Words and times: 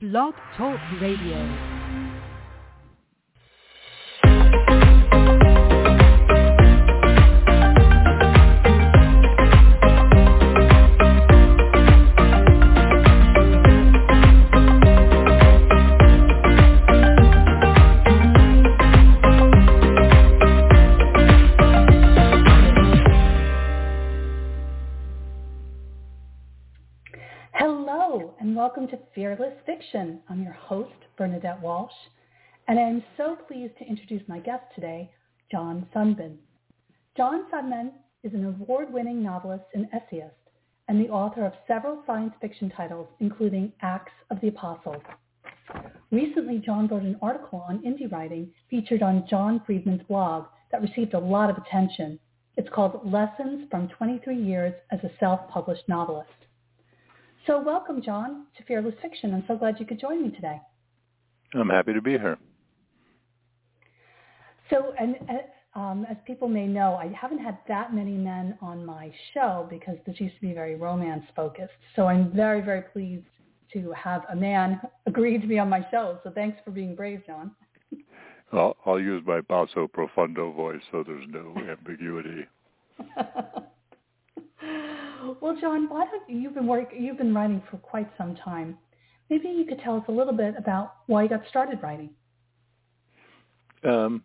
Blog 0.00 0.32
Talk 0.56 0.80
Radio. 0.98 1.69
Welcome 28.80 28.98
to 28.98 29.04
Fearless 29.14 29.52
Fiction. 29.66 30.20
I'm 30.30 30.42
your 30.42 30.54
host, 30.54 30.94
Bernadette 31.18 31.60
Walsh, 31.60 31.92
and 32.66 32.78
I 32.78 32.82
am 32.82 33.04
so 33.18 33.36
pleased 33.46 33.76
to 33.76 33.84
introduce 33.84 34.26
my 34.26 34.38
guest 34.38 34.62
today, 34.74 35.10
John 35.52 35.86
Sundman. 35.94 36.36
John 37.14 37.44
Sundman 37.52 37.90
is 38.22 38.32
an 38.32 38.46
award-winning 38.46 39.22
novelist 39.22 39.64
and 39.74 39.86
essayist 39.92 40.34
and 40.88 40.98
the 40.98 41.10
author 41.10 41.44
of 41.44 41.52
several 41.68 42.02
science 42.06 42.32
fiction 42.40 42.72
titles, 42.74 43.08
including 43.18 43.70
Acts 43.82 44.14
of 44.30 44.40
the 44.40 44.48
Apostles. 44.48 45.02
Recently, 46.10 46.58
John 46.58 46.86
wrote 46.86 47.02
an 47.02 47.18
article 47.20 47.62
on 47.68 47.80
indie 47.80 48.10
writing 48.10 48.50
featured 48.70 49.02
on 49.02 49.26
John 49.28 49.60
Friedman's 49.68 50.06
blog 50.08 50.46
that 50.72 50.80
received 50.80 51.12
a 51.12 51.18
lot 51.18 51.50
of 51.50 51.58
attention. 51.58 52.18
It's 52.56 52.70
called 52.70 53.02
Lessons 53.04 53.68
from 53.70 53.88
23 53.88 54.42
Years 54.42 54.72
as 54.90 55.00
a 55.00 55.10
Self-Published 55.20 55.86
Novelist. 55.86 56.30
So 57.50 57.58
welcome, 57.60 58.00
John, 58.00 58.46
to 58.56 58.62
Fearless 58.62 58.94
Fiction. 59.02 59.34
I'm 59.34 59.42
so 59.48 59.56
glad 59.56 59.80
you 59.80 59.84
could 59.84 59.98
join 59.98 60.22
me 60.22 60.30
today. 60.30 60.60
I'm 61.52 61.68
happy 61.68 61.92
to 61.92 62.00
be 62.00 62.12
here. 62.12 62.38
So, 64.70 64.94
and 65.00 65.16
um, 65.74 66.06
as 66.08 66.16
people 66.28 66.46
may 66.46 66.68
know, 66.68 66.94
I 66.94 67.08
haven't 67.08 67.40
had 67.40 67.58
that 67.66 67.92
many 67.92 68.12
men 68.12 68.56
on 68.62 68.86
my 68.86 69.12
show 69.34 69.66
because 69.68 69.96
this 70.06 70.20
used 70.20 70.36
to 70.36 70.40
be 70.40 70.52
very 70.52 70.76
romance 70.76 71.24
focused. 71.34 71.72
So 71.96 72.06
I'm 72.06 72.30
very, 72.32 72.60
very 72.60 72.82
pleased 72.82 73.26
to 73.72 73.90
have 74.00 74.22
a 74.30 74.36
man 74.36 74.80
agree 75.06 75.36
to 75.36 75.46
be 75.48 75.58
on 75.58 75.68
my 75.68 75.84
show. 75.90 76.20
So 76.22 76.30
thanks 76.30 76.56
for 76.64 76.70
being 76.70 76.94
brave, 76.94 77.24
John. 77.26 77.50
I'll, 78.52 78.76
I'll 78.86 79.00
use 79.00 79.24
my 79.26 79.40
basso 79.40 79.88
profundo 79.88 80.52
voice 80.52 80.82
so 80.92 81.02
there's 81.04 81.26
no 81.28 81.52
ambiguity. 81.68 82.46
Well, 85.40 85.56
John, 85.60 85.88
why 85.88 86.06
don't 86.06 86.28
you've 86.28 86.54
been 86.54 86.66
work 86.66 86.92
you've 86.96 87.18
been 87.18 87.34
writing 87.34 87.62
for 87.70 87.78
quite 87.78 88.10
some 88.18 88.36
time. 88.36 88.76
Maybe 89.30 89.48
you 89.48 89.64
could 89.64 89.80
tell 89.80 89.96
us 89.96 90.04
a 90.08 90.12
little 90.12 90.32
bit 90.32 90.54
about 90.58 90.94
why 91.06 91.22
you 91.22 91.28
got 91.28 91.42
started 91.48 91.82
writing. 91.82 92.10
Um, 93.84 94.22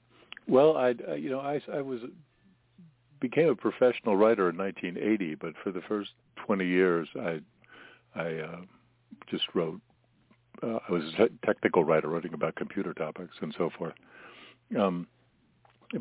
well, 0.47 0.75
I 0.75 0.89
you 1.15 1.29
know 1.29 1.39
I 1.39 1.61
I 1.73 1.81
was 1.81 2.01
became 3.21 3.49
a 3.49 3.55
professional 3.55 4.17
writer 4.17 4.49
in 4.49 4.57
1980, 4.57 5.35
but 5.35 5.53
for 5.63 5.71
the 5.71 5.81
first 5.87 6.11
20 6.45 6.65
years 6.65 7.07
I 7.19 7.39
I 8.13 8.35
uh, 8.35 8.61
just 9.29 9.43
wrote. 9.53 9.79
Uh, 10.63 10.79
I 10.87 10.91
was 10.91 11.03
a 11.19 11.45
technical 11.45 11.83
writer, 11.83 12.07
writing 12.07 12.33
about 12.33 12.55
computer 12.55 12.93
topics 12.93 13.35
and 13.41 13.53
so 13.57 13.69
forth. 13.77 13.93
Um, 14.79 15.05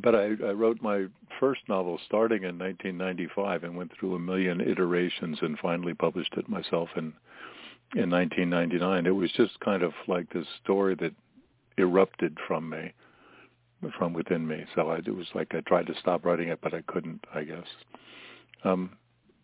but 0.03 0.15
I, 0.15 0.25
I 0.45 0.53
wrote 0.53 0.83
my 0.83 1.07
first 1.39 1.63
novel 1.69 1.99
starting 2.07 2.45
in 2.45 2.59
1995 2.59 3.65
and 3.65 3.77
went 3.77 3.93
through 3.99 4.15
a 4.15 4.19
million 4.19 4.61
iterations 4.61 5.39
and 5.43 5.59
finally 5.59 5.95
published 5.95 6.35
it 6.37 6.49
myself 6.49 6.89
in 6.97 7.13
in 7.95 8.11
1999. 8.11 9.07
It 9.07 9.11
was 9.11 9.31
just 9.33 9.59
kind 9.61 9.83
of 9.83 9.93
like 10.09 10.33
this 10.33 10.47
story 10.63 10.97
that 10.97 11.13
erupted 11.79 12.37
from 12.47 12.69
me, 12.69 12.93
from 13.97 14.13
within 14.13 14.47
me. 14.47 14.65
So 14.75 14.91
I, 14.91 14.97
it 14.97 15.15
was 15.15 15.27
like 15.35 15.55
I 15.55 15.61
tried 15.61 15.87
to 15.87 15.95
stop 16.01 16.25
writing 16.25 16.49
it, 16.49 16.61
but 16.61 16.75
I 16.75 16.83
couldn't, 16.87 17.25
I 17.35 17.45
guess. 17.45 17.67
Um, 18.65 18.97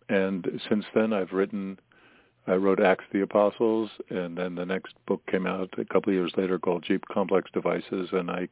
and 0.09 0.61
since 0.69 0.85
then, 0.93 1.13
I've 1.13 1.31
written. 1.31 1.79
I 2.47 2.53
wrote 2.53 2.81
Acts 2.81 3.05
the 3.13 3.21
Apostles, 3.21 3.89
and 4.09 4.35
then 4.35 4.55
the 4.55 4.65
next 4.65 4.95
book 5.05 5.21
came 5.29 5.45
out 5.45 5.69
a 5.77 5.85
couple 5.85 6.09
of 6.09 6.15
years 6.15 6.33
later 6.37 6.57
called 6.57 6.83
Cheap 6.83 7.03
Complex 7.11 7.49
Devices, 7.53 8.09
and 8.11 8.31
I 8.31 8.47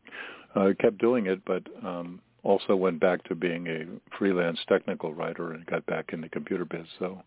I 0.56 0.74
kept 0.80 0.98
doing 0.98 1.28
it, 1.28 1.44
but 1.46 1.64
um, 1.86 2.22
also 2.44 2.76
went 2.76 3.00
back 3.00 3.24
to 3.26 3.36
being 3.36 3.68
a 3.68 3.86
freelance 4.18 4.60
technical 4.68 5.14
writer 5.14 5.54
and 5.54 5.66
got 5.66 5.86
back 5.86 6.12
into 6.12 6.30
computer 6.30 6.66
biz. 6.66 6.88
So, 6.98 7.22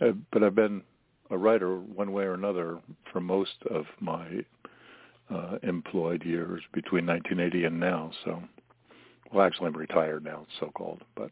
uh, 0.00 0.12
but 0.32 0.42
I've 0.42 0.54
been 0.54 0.82
a 1.30 1.38
writer 1.38 1.76
one 1.78 2.12
way 2.12 2.24
or 2.24 2.34
another 2.34 2.78
for 3.12 3.20
most 3.20 3.54
of 3.70 3.86
my 4.00 4.44
uh, 5.32 5.58
employed 5.62 6.24
years 6.24 6.62
between 6.72 7.06
1980 7.06 7.66
and 7.66 7.78
now. 7.78 8.10
So, 8.24 8.42
well, 9.32 9.46
actually, 9.46 9.68
I'm 9.68 9.76
retired 9.76 10.24
now, 10.24 10.46
so 10.58 10.70
called, 10.74 11.02
but. 11.14 11.30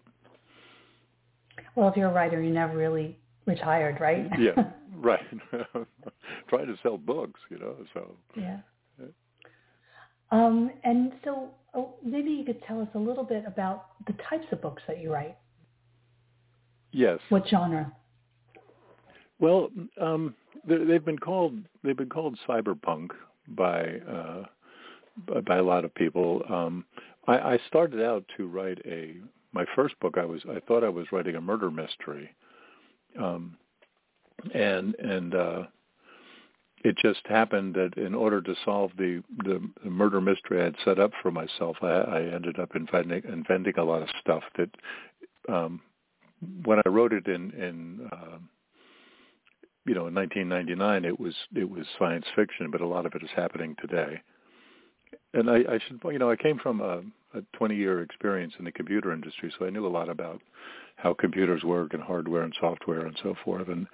Well, 1.75 1.89
if 1.89 1.97
you're 1.97 2.11
a 2.11 2.13
writer, 2.13 2.41
you 2.41 2.51
never 2.51 2.77
really 2.77 3.17
retired, 3.49 4.01
right? 4.01 4.29
yeah, 4.39 4.71
right. 4.97 5.21
Trying 6.49 6.67
to 6.67 6.77
sell 6.83 6.99
books, 6.99 7.41
you 7.51 7.59
know. 7.59 7.77
So. 7.95 8.15
Yeah. 8.37 8.59
Um, 10.31 10.71
and 10.85 11.13
so 11.25 11.51
oh, 11.75 11.95
maybe 12.05 12.31
you 12.31 12.45
could 12.45 12.63
tell 12.65 12.81
us 12.81 12.89
a 12.95 12.99
little 12.99 13.25
bit 13.25 13.45
about 13.47 13.87
the 14.07 14.15
types 14.29 14.47
of 14.53 14.61
books 14.61 14.83
that 14.87 15.01
you 15.01 15.13
write. 15.13 15.37
Yes. 16.93 17.19
What 17.29 17.49
genre? 17.49 17.93
Well, 19.39 19.71
um, 20.01 20.35
they've 20.67 21.05
been 21.05 21.19
called 21.19 21.55
they've 21.83 21.97
been 21.97 22.09
called 22.09 22.39
cyberpunk 22.47 23.11
by 23.49 24.01
uh, 24.11 24.45
by 25.47 25.57
a 25.57 25.63
lot 25.63 25.85
of 25.85 25.95
people. 25.95 26.43
Um, 26.49 26.85
I, 27.27 27.39
I 27.39 27.59
started 27.69 28.03
out 28.03 28.25
to 28.37 28.49
write 28.49 28.79
a 28.85 29.17
my 29.53 29.65
first 29.77 29.99
book. 30.01 30.17
I 30.19 30.25
was 30.25 30.43
I 30.51 30.61
thought 30.67 30.83
I 30.85 30.89
was 30.89 31.07
writing 31.13 31.37
a 31.37 31.41
murder 31.41 31.71
mystery, 31.71 32.31
um, 33.19 33.57
and 34.55 34.95
and 34.97 35.35
uh, 35.35 35.63
it 36.85 36.97
just 36.97 37.21
happened 37.27 37.75
that 37.75 37.97
in 37.97 38.15
order 38.15 38.41
to 38.41 38.55
solve 38.65 38.93
the, 38.97 39.23
the, 39.39 39.61
the 39.83 39.91
murder 39.91 40.21
mystery 40.21 40.61
I 40.61 40.65
had 40.65 40.77
set 40.85 40.99
up 40.99 41.11
for 41.23 41.31
myself, 41.31 41.77
I, 41.83 41.87
I 41.87 42.21
ended 42.23 42.59
up 42.59 42.77
inventing, 42.77 43.23
inventing 43.29 43.75
a 43.79 43.85
lot 43.85 44.03
of 44.03 44.09
stuff 44.21 44.43
that 44.57 44.71
um, 45.53 45.81
when 46.65 46.81
I 46.85 46.89
wrote 46.89 47.13
it 47.13 47.27
in, 47.27 47.51
in 47.53 48.09
uh, 48.13 48.39
you 49.87 49.95
know, 49.95 50.07
in 50.07 50.15
1999, 50.15 51.05
it 51.05 51.19
was 51.19 51.35
it 51.55 51.69
was 51.69 51.87
science 51.99 52.27
fiction, 52.37 52.71
but 52.71 52.83
a 52.83 52.87
lot 52.87 53.07
of 53.07 53.15
it 53.15 53.23
is 53.23 53.31
happening 53.35 53.75
today. 53.81 54.21
And 55.33 55.51
I, 55.51 55.57
I 55.57 55.79
should, 55.87 56.01
you 56.05 56.19
know, 56.19 56.31
I 56.31 56.37
came 56.37 56.59
from 56.59 56.81
a, 56.81 57.03
a 57.37 57.43
20-year 57.59 58.03
experience 58.03 58.53
in 58.59 58.67
the 58.67 58.73
computer 58.73 59.13
industry, 59.13 59.53
so 59.59 59.67
I 59.67 59.71
knew 59.71 59.87
a 59.87 59.89
lot 59.89 60.11
about 60.11 60.43
how 60.99 61.15
computers 61.15 61.63
work 61.63 61.95
and 61.95 62.03
hardware 62.03 62.43
and 62.43 62.55
software 62.61 63.07
and 63.07 63.19
so 63.23 63.35
forth. 63.45 63.69
And 63.69 63.87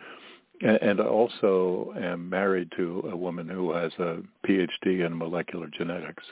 and 0.60 1.00
I 1.00 1.04
also 1.04 1.92
am 2.00 2.28
married 2.28 2.72
to 2.76 3.08
a 3.12 3.16
woman 3.16 3.48
who 3.48 3.72
has 3.72 3.92
a 3.98 4.22
PhD 4.46 5.04
in 5.04 5.16
molecular 5.18 5.68
genetics. 5.76 6.22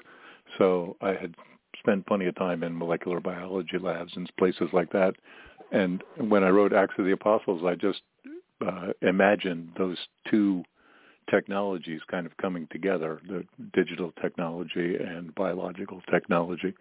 So 0.58 0.96
I 1.00 1.08
had 1.08 1.34
spent 1.78 2.06
plenty 2.06 2.26
of 2.26 2.36
time 2.36 2.62
in 2.62 2.78
molecular 2.78 3.20
biology 3.20 3.78
labs 3.78 4.12
and 4.14 4.30
places 4.38 4.68
like 4.72 4.92
that. 4.92 5.14
And 5.72 6.02
when 6.18 6.44
I 6.44 6.50
wrote 6.50 6.72
Acts 6.72 6.94
of 6.98 7.04
the 7.04 7.12
Apostles, 7.12 7.62
I 7.66 7.74
just 7.74 8.02
uh, 8.64 8.92
imagined 9.02 9.70
those 9.76 9.98
two 10.30 10.62
technologies 11.28 12.00
kind 12.10 12.24
of 12.24 12.36
coming 12.36 12.68
together, 12.70 13.20
the 13.28 13.44
digital 13.72 14.12
technology 14.22 14.96
and 14.96 15.34
biological 15.34 16.00
technology. 16.10 16.74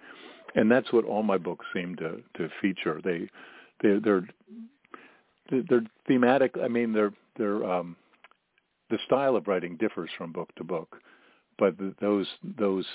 And 0.56 0.70
that's 0.70 0.92
what 0.94 1.06
all 1.06 1.24
my 1.24 1.38
books 1.38 1.66
seem 1.74 1.96
to, 1.98 2.22
to 2.38 2.50
feature. 2.62 3.02
They, 3.04 3.30
they, 3.82 4.00
they're, 4.04 4.28
they're 5.70 5.84
thematic. 6.08 6.56
I 6.62 6.68
mean, 6.68 6.94
they're 6.94 7.14
they're 7.38 7.64
um, 7.64 7.96
the 8.90 8.98
style 9.06 9.36
of 9.36 9.48
writing 9.48 9.78
differs 9.78 10.10
from 10.18 10.32
book 10.32 10.50
to 10.56 10.64
book, 10.64 10.98
but 11.58 11.78
the, 11.78 11.94
those 12.02 12.28
those 12.58 12.86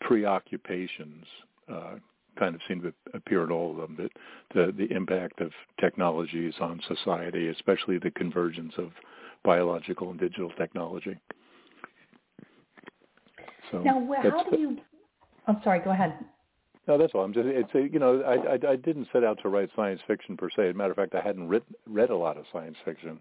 preoccupations 0.00 1.24
uh, 1.72 1.94
kind 2.38 2.54
of 2.54 2.60
seem 2.68 2.82
to 2.82 2.92
appear 3.14 3.44
in 3.44 3.50
all 3.50 3.70
of 3.70 3.76
them. 3.76 3.96
That 3.98 4.10
the 4.54 4.72
the 4.76 4.94
impact 4.94 5.40
of 5.40 5.50
technologies 5.80 6.54
on 6.60 6.80
society, 6.88 7.48
especially 7.48 7.98
the 7.98 8.10
convergence 8.10 8.74
of 8.78 8.90
biological 9.44 10.10
and 10.10 10.20
digital 10.20 10.50
technology. 10.50 11.16
So 13.70 13.82
now, 13.82 14.06
how 14.22 14.44
do 14.44 14.58
you? 14.58 14.78
I'm 15.46 15.60
sorry. 15.62 15.80
Go 15.80 15.90
ahead. 15.90 16.14
No, 16.88 16.96
that's 16.96 17.12
all. 17.14 17.24
I'm 17.24 17.32
just 17.32 17.46
it's 17.46 17.74
a, 17.74 17.92
you 17.92 17.98
know 17.98 18.22
I, 18.22 18.54
I 18.54 18.72
I 18.72 18.76
didn't 18.76 19.08
set 19.12 19.24
out 19.24 19.40
to 19.42 19.48
write 19.48 19.70
science 19.74 20.00
fiction 20.06 20.36
per 20.36 20.48
se. 20.50 20.68
As 20.68 20.74
a 20.74 20.78
matter 20.78 20.92
of 20.92 20.96
fact, 20.96 21.14
I 21.14 21.20
hadn't 21.20 21.48
written 21.48 21.74
read 21.86 22.10
a 22.10 22.16
lot 22.16 22.36
of 22.36 22.44
science 22.52 22.76
fiction, 22.84 23.18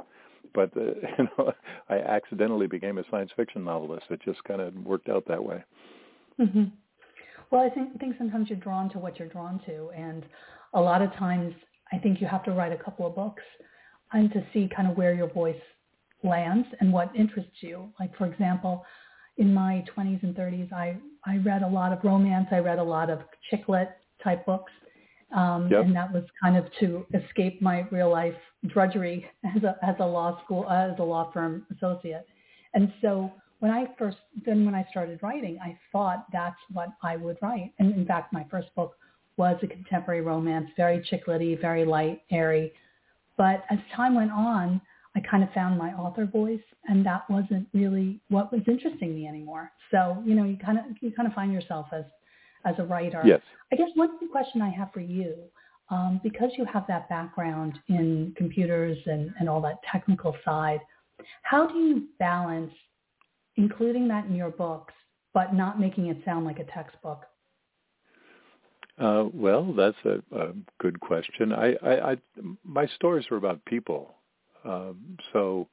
but 0.53 0.71
uh, 0.77 0.81
you 1.17 1.29
know 1.37 1.53
I 1.89 1.95
accidentally 1.95 2.67
became 2.67 2.97
a 2.97 3.03
science 3.09 3.31
fiction 3.35 3.63
novelist. 3.63 4.05
It 4.09 4.21
just 4.23 4.43
kind 4.43 4.61
of 4.61 4.75
worked 4.75 5.09
out 5.09 5.25
that 5.27 5.43
way. 5.43 5.63
Mm-hmm. 6.39 6.65
Well, 7.49 7.61
I 7.61 7.69
think 7.69 7.89
I 7.95 7.97
think 7.97 8.15
sometimes 8.17 8.49
you're 8.49 8.59
drawn 8.59 8.89
to 8.91 8.99
what 8.99 9.17
you're 9.17 9.29
drawn 9.29 9.59
to, 9.65 9.89
and 9.95 10.25
a 10.73 10.81
lot 10.81 11.01
of 11.01 11.11
times 11.13 11.55
I 11.91 11.97
think 11.97 12.21
you 12.21 12.27
have 12.27 12.43
to 12.43 12.51
write 12.51 12.71
a 12.71 12.83
couple 12.83 13.07
of 13.07 13.15
books 13.15 13.43
and 14.13 14.31
to 14.33 14.45
see 14.53 14.69
kind 14.75 14.87
of 14.87 14.95
where 14.95 15.13
your 15.13 15.29
voice 15.29 15.55
lands 16.23 16.67
and 16.79 16.93
what 16.93 17.15
interests 17.15 17.61
you. 17.61 17.89
Like 17.99 18.15
for 18.15 18.27
example, 18.27 18.85
in 19.37 19.53
my 19.53 19.83
20s 19.95 20.23
and 20.23 20.35
30s, 20.35 20.71
I 20.71 20.97
I 21.25 21.37
read 21.37 21.63
a 21.63 21.67
lot 21.67 21.91
of 21.91 21.99
romance. 22.03 22.47
I 22.51 22.59
read 22.59 22.79
a 22.79 22.83
lot 22.83 23.09
of 23.09 23.19
chick 23.49 23.67
lit 23.67 23.89
type 24.23 24.45
books, 24.45 24.71
um, 25.35 25.69
yep. 25.69 25.85
and 25.85 25.95
that 25.95 26.11
was 26.13 26.23
kind 26.41 26.55
of 26.55 26.65
to 26.79 27.05
escape 27.13 27.61
my 27.61 27.87
real 27.91 28.09
life 28.11 28.35
drudgery 28.67 29.25
as 29.55 29.63
a 29.63 29.77
as 29.83 29.95
a 29.99 30.05
law 30.05 30.41
school 30.43 30.65
uh, 30.69 30.91
as 30.91 30.99
a 30.99 31.03
law 31.03 31.31
firm 31.31 31.65
associate. 31.75 32.25
And 32.73 32.93
so 33.01 33.31
when 33.59 33.71
I 33.71 33.87
first 33.97 34.17
then 34.45 34.65
when 34.65 34.75
I 34.75 34.85
started 34.91 35.19
writing, 35.21 35.59
I 35.61 35.77
thought 35.91 36.25
that's 36.31 36.59
what 36.71 36.89
I 37.03 37.17
would 37.17 37.37
write. 37.41 37.73
And 37.79 37.93
in 37.93 38.05
fact, 38.05 38.31
my 38.31 38.45
first 38.49 38.73
book 38.75 38.95
was 39.37 39.57
a 39.63 39.67
contemporary 39.67 40.21
romance, 40.21 40.69
very 40.77 41.05
chiclety, 41.11 41.59
very 41.59 41.83
light, 41.83 42.21
airy. 42.31 42.71
But 43.37 43.65
as 43.69 43.79
time 43.93 44.15
went 44.15 44.31
on, 44.31 44.79
I 45.15 45.21
kind 45.21 45.43
of 45.43 45.51
found 45.53 45.77
my 45.77 45.93
author 45.93 46.25
voice, 46.25 46.59
and 46.89 47.05
that 47.05 47.29
wasn't 47.29 47.67
really 47.73 48.19
what 48.29 48.51
was 48.51 48.61
interesting 48.67 49.15
me 49.15 49.27
anymore. 49.27 49.71
So 49.91 50.21
you 50.25 50.35
know, 50.35 50.43
you 50.43 50.57
kind 50.57 50.77
of 50.77 50.85
you 51.01 51.11
kind 51.11 51.27
of 51.27 51.33
find 51.33 51.53
yourself 51.53 51.87
as 51.91 52.05
as 52.65 52.75
a 52.79 52.83
writer. 52.83 53.21
Yes. 53.23 53.41
I 53.71 53.75
guess 53.75 53.89
one 53.95 54.09
question 54.31 54.61
I 54.61 54.69
have 54.69 54.91
for 54.91 54.99
you, 54.99 55.35
um, 55.89 56.19
because 56.23 56.49
you 56.57 56.65
have 56.65 56.85
that 56.87 57.07
background 57.09 57.79
in 57.87 58.33
computers 58.35 58.97
and, 59.05 59.31
and 59.39 59.47
all 59.47 59.61
that 59.61 59.79
technical 59.91 60.35
side, 60.43 60.79
how 61.43 61.67
do 61.67 61.77
you 61.77 62.07
balance 62.19 62.71
including 63.57 64.07
that 64.09 64.25
in 64.25 64.35
your 64.35 64.49
books, 64.49 64.93
but 65.33 65.53
not 65.53 65.79
making 65.79 66.07
it 66.07 66.17
sound 66.25 66.45
like 66.45 66.59
a 66.59 66.65
textbook? 66.65 67.25
Uh, 68.97 69.25
well, 69.33 69.73
that's 69.73 69.97
a, 70.05 70.21
a 70.37 70.53
good 70.79 70.99
question. 70.99 71.51
I, 71.51 71.75
I, 71.83 72.11
I, 72.11 72.17
my 72.63 72.87
stories 72.95 73.25
are 73.29 73.37
about 73.37 73.63
people, 73.65 74.15
um, 74.65 75.17
so 75.31 75.67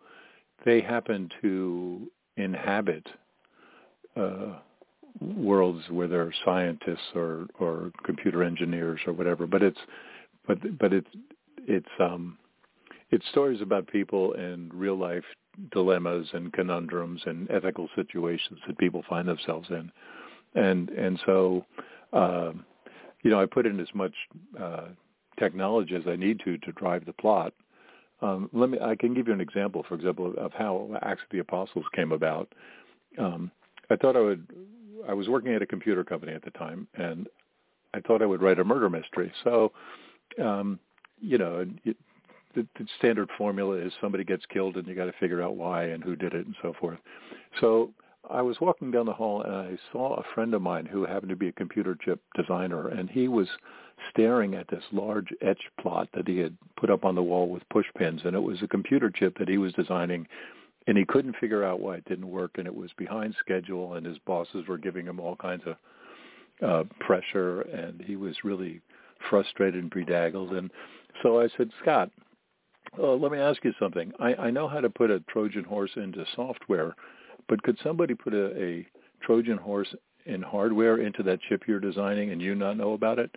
they 0.65 0.81
happen 0.81 1.29
to 1.41 2.11
inhabit 2.37 3.07
uh, 4.17 4.59
worlds 5.21 5.83
where 5.91 6.09
there 6.09 6.23
are 6.23 6.35
scientists 6.45 7.15
or, 7.15 7.47
or 7.59 7.93
computer 8.05 8.43
engineers 8.43 9.01
or 9.07 9.13
whatever. 9.13 9.47
But 9.47 9.63
it's, 9.63 9.79
but 10.47 10.79
but 10.79 10.93
it's 10.93 11.09
it's 11.67 11.87
um, 12.01 12.39
it's 13.11 13.27
stories 13.31 13.61
about 13.61 13.87
people 13.87 14.35
and 14.35 14.73
real 14.73 14.97
life 14.97 15.25
dilemmas 15.71 16.27
and 16.33 16.53
conundrums 16.53 17.21
and 17.27 17.51
ethical 17.51 17.89
situations 17.95 18.59
that 18.67 18.79
people 18.79 19.05
find 19.09 19.29
themselves 19.29 19.69
in, 19.71 19.91
and 20.55 20.91
and 20.91 21.21
so. 21.27 21.65
Uh, 22.13 22.53
you 23.23 23.31
know, 23.31 23.41
I 23.41 23.47
put 23.47 23.67
in 23.67 23.81
as 23.81 23.89
much 23.95 24.13
uh, 24.61 24.89
technology 25.39 25.95
as 25.95 26.03
I 26.07 26.17
need 26.17 26.41
to 26.45 26.59
to 26.59 26.73
drive 26.73 27.07
the 27.07 27.13
plot. 27.13 27.53
Um, 28.23 28.49
let 28.53 28.71
me. 28.71 28.79
I 28.81 28.95
can 28.95 29.15
give 29.15 29.27
you 29.27 29.35
an 29.35 29.41
example, 29.41 29.85
for 29.89 29.95
example, 29.95 30.33
of 30.39 30.53
how 30.53 30.89
Acts 31.03 31.23
of 31.23 31.29
the 31.31 31.41
Apostles 31.41 31.85
came 31.95 32.13
about. 32.13 32.53
Um, 33.19 33.51
I 33.91 33.97
thought 33.97 34.17
I 34.17 34.21
would. 34.21 34.47
I 35.09 35.13
was 35.13 35.29
working 35.29 35.53
at 35.53 35.63
a 35.63 35.67
computer 35.67 36.05
company 36.05 36.33
at 36.33 36.45
the 36.45 36.53
time, 36.53 36.87
and 36.95 37.29
I 37.93 38.01
thought 38.01 38.23
I 38.23 38.27
would 38.27 38.41
write 38.41 38.61
a 38.61 38.65
murder 38.65 38.89
mystery. 38.89 39.33
So, 39.43 39.73
um, 40.41 40.79
you 41.21 41.39
know, 41.39 41.67
it, 41.85 41.97
the, 42.55 42.67
the 42.79 42.87
standard 42.99 43.29
formula 43.37 43.77
is 43.77 43.93
somebody 44.01 44.23
gets 44.23 44.45
killed, 44.47 44.77
and 44.77 44.87
you 44.87 44.95
got 44.95 45.07
to 45.07 45.13
figure 45.19 45.43
out 45.43 45.57
why 45.57 45.85
and 45.87 46.05
who 46.05 46.15
did 46.15 46.35
it, 46.35 46.47
and 46.47 46.55
so 46.63 46.73
forth. 46.79 46.99
So 47.61 47.91
I 48.31 48.43
was 48.43 48.61
walking 48.61 48.91
down 48.91 49.07
the 49.07 49.13
hall 49.13 49.43
and 49.43 49.55
I 49.55 49.77
saw 49.91 50.15
a 50.15 50.35
friend 50.35 50.55
of 50.55 50.63
mine 50.63 50.87
who 50.87 51.05
happened 51.05 51.31
to 51.31 51.37
be 51.37 51.49
a 51.49 51.53
computer 51.53 51.97
chip 52.03 52.21
designer, 52.37 52.89
and 52.89 53.11
he 53.11 53.29
was 53.29 53.49
staring 54.11 54.55
at 54.55 54.69
this 54.69 54.85
large 54.93 55.29
etch 55.41 55.61
plot 55.81 56.09
that 56.15 56.29
he 56.29 56.39
had 56.39 56.57
put 56.77 56.91
up 56.91 57.05
on 57.05 57.15
the 57.15 57.23
wall 57.23 57.49
with 57.49 57.69
push 57.69 57.87
pins, 57.97 58.23
and 58.25 58.35
it 58.35 58.43
was 58.43 58.63
a 58.63 58.69
computer 58.69 59.11
chip 59.11 59.39
that 59.39 59.49
he 59.49 59.59
was 59.59 59.73
designing, 59.75 60.27
and 60.87 60.97
he 60.97 61.05
couldn't 61.05 61.37
figure 61.37 61.65
out 61.65 61.81
why 61.81 61.97
it 61.97 62.05
didn't 62.05 62.29
work, 62.31 62.53
and 62.59 62.67
it 62.67 62.75
was 62.75 62.91
behind 62.97 63.35
schedule, 63.39 63.95
and 63.95 64.07
his 64.07 64.19
bosses 64.19 64.67
were 64.69 64.79
giving 64.79 65.07
him 65.07 65.21
all 65.21 65.37
kinds 65.37 65.63
of 65.67 65.77
uh, 66.67 66.85
pressure, 67.01 67.63
and 67.63 68.01
he 68.03 68.17
was 68.17 68.45
really 68.45 68.81
frustrated 69.29 69.83
and 69.83 69.91
bedazzled, 69.91 70.53
and 70.53 70.71
so 71.23 71.41
I 71.41 71.49
said, 71.57 71.71
Scott, 71.81 72.11
uh, 72.99 73.15
let 73.15 73.33
me 73.33 73.39
ask 73.39 73.65
you 73.65 73.73
something. 73.79 74.13
I, 74.19 74.35
I 74.35 74.51
know 74.51 74.69
how 74.69 74.81
to 74.81 74.91
put 74.91 75.11
a 75.11 75.21
Trojan 75.21 75.65
horse 75.65 75.93
into 75.97 76.25
software 76.35 76.95
but 77.53 77.63
could 77.65 77.79
somebody 77.85 78.15
put 78.15 78.33
a, 78.33 78.59
a 78.59 78.87
Trojan 79.21 79.59
horse 79.59 79.95
in 80.25 80.41
hardware 80.41 81.03
into 81.03 81.23
that 81.25 81.39
chip 81.51 81.65
you're 81.69 81.81
designing 81.81 82.31
and 82.31 82.41
you 82.41 82.55
not 82.55 82.79
know 82.79 82.95
about 82.95 83.19
it? 83.19 83.31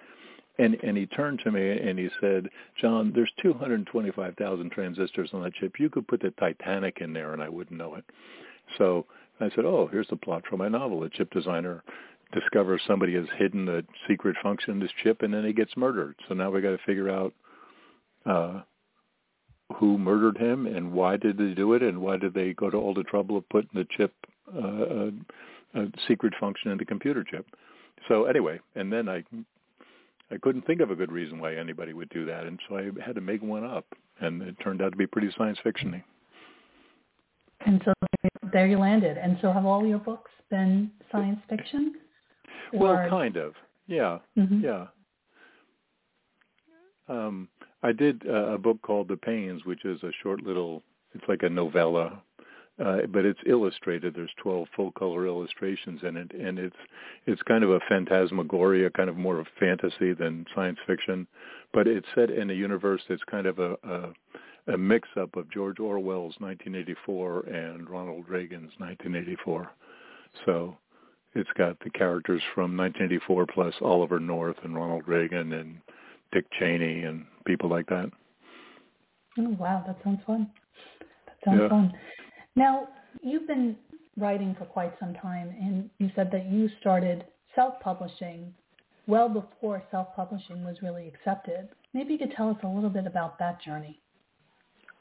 And 0.57 0.81
and 0.85 0.95
he 0.95 1.05
turned 1.05 1.41
to 1.43 1.51
me 1.51 1.69
and 1.69 1.99
he 1.99 2.07
said, 2.21 2.47
John, 2.79 3.11
there's 3.13 3.33
225,000 3.41 4.71
transistors 4.71 5.31
on 5.33 5.43
that 5.43 5.53
chip. 5.55 5.73
You 5.81 5.89
could 5.89 6.07
put 6.07 6.21
the 6.21 6.31
Titanic 6.39 6.99
in 7.01 7.11
there 7.11 7.33
and 7.33 7.43
I 7.43 7.49
wouldn't 7.49 7.77
know 7.77 7.95
it. 7.95 8.05
So 8.77 9.05
I 9.41 9.49
said, 9.53 9.65
oh, 9.65 9.89
here's 9.91 10.07
the 10.07 10.15
plot 10.15 10.43
for 10.49 10.55
my 10.55 10.69
novel. 10.69 11.03
A 11.03 11.09
chip 11.09 11.29
designer 11.31 11.83
discovers 12.31 12.79
somebody 12.87 13.15
has 13.15 13.25
hidden 13.37 13.67
a 13.67 13.81
secret 14.07 14.37
function 14.41 14.71
in 14.71 14.79
this 14.79 14.91
chip 15.03 15.23
and 15.23 15.33
then 15.33 15.43
he 15.43 15.51
gets 15.51 15.75
murdered. 15.75 16.15
So 16.29 16.35
now 16.35 16.51
we 16.51 16.61
got 16.61 16.69
to 16.69 16.85
figure 16.85 17.09
out 17.09 17.33
uh, 18.25 18.61
who 19.77 19.97
murdered 19.97 20.37
him 20.37 20.67
and 20.67 20.91
why 20.91 21.17
did 21.17 21.37
they 21.37 21.53
do 21.53 21.73
it 21.73 21.81
and 21.81 21.99
why 21.99 22.17
did 22.17 22.33
they 22.33 22.53
go 22.53 22.69
to 22.69 22.77
all 22.77 22.93
the 22.93 23.03
trouble 23.03 23.37
of 23.37 23.49
putting 23.49 23.69
the 23.73 23.87
chip, 23.97 24.13
uh, 24.55 24.59
a, 24.59 25.11
a 25.81 25.87
secret 26.07 26.33
function 26.39 26.71
in 26.71 26.77
the 26.77 26.85
computer 26.85 27.23
chip. 27.23 27.45
So 28.07 28.25
anyway, 28.25 28.59
and 28.75 28.91
then 28.91 29.09
I 29.09 29.23
I 30.31 30.37
couldn't 30.41 30.65
think 30.65 30.81
of 30.81 30.89
a 30.89 30.95
good 30.95 31.11
reason 31.11 31.39
why 31.39 31.55
anybody 31.55 31.93
would 31.93 32.09
do 32.09 32.25
that, 32.25 32.45
and 32.45 32.59
so 32.67 32.77
I 32.77 32.89
had 33.05 33.15
to 33.15 33.21
make 33.21 33.43
one 33.43 33.63
up, 33.63 33.85
and 34.21 34.41
it 34.41 34.55
turned 34.63 34.81
out 34.81 34.91
to 34.91 34.97
be 34.97 35.05
pretty 35.05 35.29
science 35.37 35.59
fictiony. 35.63 36.03
And 37.65 37.81
so 37.85 37.93
there 38.51 38.67
you 38.67 38.77
landed. 38.77 39.17
And 39.17 39.37
so 39.41 39.51
have 39.51 39.65
all 39.65 39.85
your 39.85 39.99
books 39.99 40.31
been 40.49 40.91
science 41.11 41.39
fiction? 41.49 41.95
Or... 42.73 42.79
Well, 42.79 43.09
kind 43.09 43.37
of. 43.37 43.53
Yeah. 43.87 44.19
Mm-hmm. 44.37 44.63
Yeah. 44.63 44.85
Um, 47.07 47.47
I 47.85 47.91
did 47.91 48.23
uh, 48.27 48.53
a 48.53 48.57
book 48.57 48.81
called 48.81 49.09
The 49.09 49.17
Pains, 49.17 49.63
which 49.63 49.85
is 49.85 50.01
a 50.01 50.09
short 50.23 50.41
little. 50.41 50.81
It's 51.13 51.23
like 51.27 51.43
a 51.43 51.49
novella, 51.49 52.19
uh, 52.83 53.01
but 53.13 53.25
it's 53.25 53.39
illustrated. 53.45 54.15
There's 54.15 54.33
12 54.41 54.67
full 54.75 54.91
color 54.93 55.27
illustrations 55.27 55.99
in 56.01 56.17
it, 56.17 56.31
and 56.33 56.57
it's 56.57 56.75
it's 57.27 57.43
kind 57.43 57.63
of 57.63 57.69
a 57.69 57.79
phantasmagoria, 57.87 58.89
kind 58.89 59.07
of 59.07 59.17
more 59.17 59.39
of 59.39 59.45
fantasy 59.59 60.13
than 60.13 60.47
science 60.55 60.79
fiction, 60.87 61.27
but 61.73 61.87
it's 61.87 62.07
set 62.15 62.31
in 62.31 62.49
a 62.49 62.55
universe 62.55 63.03
that's 63.07 63.23
kind 63.29 63.45
of 63.45 63.59
a, 63.59 63.77
a, 63.83 64.73
a 64.73 64.77
mix 64.79 65.07
up 65.15 65.35
of 65.35 65.51
George 65.51 65.79
Orwell's 65.79 66.33
1984 66.39 67.41
and 67.41 67.87
Ronald 67.87 68.27
Reagan's 68.27 68.71
1984. 68.79 69.69
So 70.43 70.75
it's 71.35 71.53
got 71.55 71.79
the 71.81 71.91
characters 71.91 72.41
from 72.55 72.75
1984 72.75 73.45
plus 73.45 73.75
Oliver 73.81 74.19
North 74.19 74.57
and 74.63 74.75
Ronald 74.75 75.07
Reagan 75.07 75.53
and 75.53 75.77
Dick 76.31 76.45
Cheney 76.59 77.03
and 77.03 77.25
people 77.45 77.69
like 77.69 77.87
that. 77.87 78.09
Oh 79.37 79.55
wow, 79.59 79.83
that 79.85 79.97
sounds 80.03 80.21
fun. 80.25 80.49
That 80.99 81.35
sounds 81.45 81.61
yeah. 81.61 81.69
fun. 81.69 81.93
Now 82.55 82.87
you've 83.21 83.47
been 83.47 83.75
writing 84.17 84.55
for 84.57 84.65
quite 84.65 84.93
some 84.99 85.13
time, 85.15 85.53
and 85.59 85.89
you 85.99 86.09
said 86.15 86.29
that 86.31 86.49
you 86.49 86.69
started 86.79 87.25
self-publishing 87.53 88.53
well 89.07 89.29
before 89.29 89.83
self-publishing 89.91 90.63
was 90.63 90.77
really 90.81 91.07
accepted. 91.07 91.69
Maybe 91.93 92.13
you 92.13 92.19
could 92.19 92.31
tell 92.31 92.49
us 92.49 92.57
a 92.63 92.67
little 92.67 92.89
bit 92.89 93.05
about 93.05 93.37
that 93.39 93.61
journey. 93.61 93.99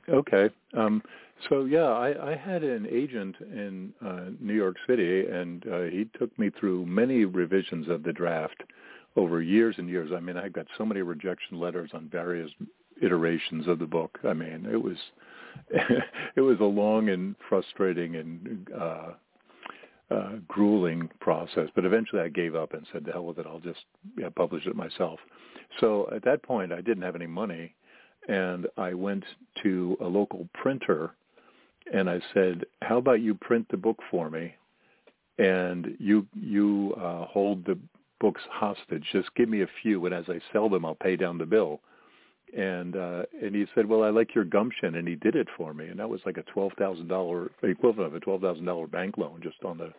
Okay. 0.08 0.50
Um, 0.76 1.02
so 1.48 1.64
yeah, 1.64 1.86
I, 1.86 2.32
I 2.32 2.36
had 2.36 2.62
an 2.62 2.86
agent 2.90 3.36
in 3.40 3.92
uh, 4.04 4.30
New 4.40 4.54
York 4.54 4.76
City, 4.86 5.26
and 5.26 5.66
uh, 5.66 5.82
he 5.82 6.08
took 6.18 6.36
me 6.38 6.50
through 6.58 6.86
many 6.86 7.24
revisions 7.24 7.88
of 7.88 8.02
the 8.02 8.12
draft 8.12 8.62
over 9.16 9.40
years 9.40 9.76
and 9.78 9.88
years. 9.88 10.10
I 10.14 10.20
mean, 10.20 10.36
I 10.36 10.48
got 10.48 10.66
so 10.76 10.84
many 10.84 11.02
rejection 11.02 11.60
letters 11.60 11.90
on 11.94 12.08
various 12.08 12.50
iterations 13.00 13.68
of 13.68 13.78
the 13.78 13.86
book. 13.86 14.18
I 14.24 14.32
mean, 14.32 14.66
it 14.70 14.82
was 14.82 14.96
it 16.36 16.40
was 16.40 16.58
a 16.60 16.64
long 16.64 17.08
and 17.08 17.34
frustrating 17.48 18.16
and 18.16 18.68
uh, 18.78 19.10
uh, 20.10 20.30
grueling 20.48 21.08
process. 21.20 21.68
But 21.74 21.84
eventually, 21.84 22.22
I 22.22 22.28
gave 22.28 22.54
up 22.54 22.74
and 22.74 22.86
said, 22.92 23.04
"The 23.04 23.12
hell 23.12 23.26
with 23.26 23.38
it! 23.38 23.46
I'll 23.46 23.60
just 23.60 23.84
yeah, 24.18 24.28
publish 24.34 24.66
it 24.66 24.76
myself." 24.76 25.20
So 25.80 26.08
at 26.14 26.24
that 26.24 26.42
point, 26.42 26.72
I 26.72 26.80
didn't 26.80 27.02
have 27.02 27.16
any 27.16 27.26
money, 27.26 27.74
and 28.28 28.66
I 28.76 28.94
went 28.94 29.24
to 29.62 29.96
a 30.00 30.06
local 30.06 30.48
printer, 30.54 31.12
and 31.92 32.10
I 32.10 32.20
said, 32.32 32.64
"How 32.82 32.98
about 32.98 33.20
you 33.20 33.34
print 33.34 33.66
the 33.70 33.76
book 33.76 33.98
for 34.10 34.28
me?" 34.28 34.54
and 35.38 35.96
you 35.98 36.26
you 36.34 36.94
uh, 36.96 37.26
hold 37.26 37.64
the 37.64 37.78
books 38.24 38.40
hostage. 38.50 39.04
Just 39.12 39.34
give 39.34 39.50
me 39.50 39.60
a 39.60 39.66
few, 39.82 40.06
and 40.06 40.14
as 40.14 40.24
I 40.28 40.40
sell 40.50 40.70
them, 40.70 40.86
I'll 40.86 40.94
pay 40.94 41.14
down 41.14 41.36
the 41.36 41.44
bill. 41.44 41.80
And 42.56 42.96
uh, 42.96 43.24
and 43.42 43.54
he 43.54 43.66
said, 43.74 43.84
well, 43.84 44.02
I 44.02 44.08
like 44.08 44.34
your 44.34 44.44
gumption, 44.44 44.94
and 44.94 45.06
he 45.06 45.14
did 45.14 45.36
it 45.36 45.46
for 45.58 45.74
me, 45.74 45.88
and 45.88 46.00
that 46.00 46.08
was 46.08 46.22
like 46.24 46.38
a 46.38 46.42
twelve 46.44 46.72
thousand 46.78 47.08
dollar 47.08 47.50
equivalent 47.62 48.06
of 48.06 48.14
a 48.14 48.20
twelve 48.20 48.40
thousand 48.40 48.64
dollar 48.64 48.86
bank 48.86 49.18
loan 49.18 49.40
just 49.42 49.62
on 49.62 49.76
the 49.76 49.92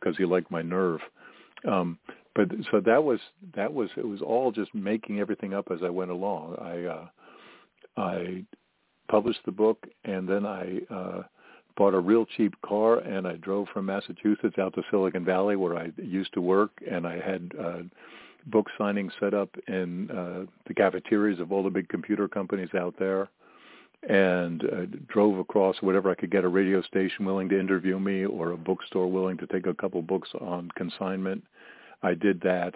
because 0.00 0.16
he 0.16 0.24
liked 0.24 0.50
my 0.50 0.62
nerve. 0.62 1.00
Um, 1.66 1.98
but 2.34 2.48
so 2.70 2.80
that 2.80 3.04
was 3.04 3.20
that 3.54 3.74
was 3.74 3.90
it 3.98 4.06
was 4.06 4.22
all 4.22 4.50
just 4.50 4.74
making 4.74 5.20
everything 5.20 5.52
up 5.52 5.66
as 5.70 5.80
I 5.84 5.90
went 5.90 6.10
along. 6.10 6.56
I 6.62 6.84
uh, 6.84 7.06
I 7.98 8.44
published 9.10 9.40
the 9.44 9.52
book, 9.52 9.86
and 10.04 10.26
then 10.26 10.46
I 10.46 10.80
uh, 10.88 11.22
bought 11.78 11.94
a 11.94 12.00
real 12.00 12.26
cheap 12.36 12.60
car 12.60 12.98
and 12.98 13.26
I 13.26 13.36
drove 13.36 13.68
from 13.72 13.86
Massachusetts 13.86 14.58
out 14.58 14.74
to 14.74 14.82
Silicon 14.90 15.24
Valley 15.24 15.54
where 15.54 15.76
I 15.78 15.92
used 15.96 16.34
to 16.34 16.40
work 16.40 16.72
and 16.90 17.06
I 17.06 17.20
had 17.20 17.52
uh, 17.58 17.78
book 18.46 18.66
signings 18.78 19.12
set 19.20 19.32
up 19.32 19.48
in 19.68 20.10
uh, 20.10 20.50
the 20.66 20.74
cafeterias 20.74 21.38
of 21.38 21.52
all 21.52 21.62
the 21.62 21.70
big 21.70 21.88
computer 21.88 22.26
companies 22.26 22.70
out 22.76 22.94
there 22.98 23.28
and 24.08 24.64
uh, 24.64 24.86
drove 25.06 25.38
across 25.38 25.76
whatever 25.80 26.10
I 26.10 26.16
could 26.16 26.32
get 26.32 26.42
a 26.42 26.48
radio 26.48 26.82
station 26.82 27.24
willing 27.24 27.48
to 27.50 27.60
interview 27.60 28.00
me 28.00 28.24
or 28.24 28.50
a 28.50 28.56
bookstore 28.56 29.06
willing 29.06 29.38
to 29.38 29.46
take 29.46 29.66
a 29.66 29.74
couple 29.74 30.02
books 30.02 30.30
on 30.40 30.70
consignment. 30.76 31.44
I 32.02 32.14
did 32.14 32.40
that 32.40 32.74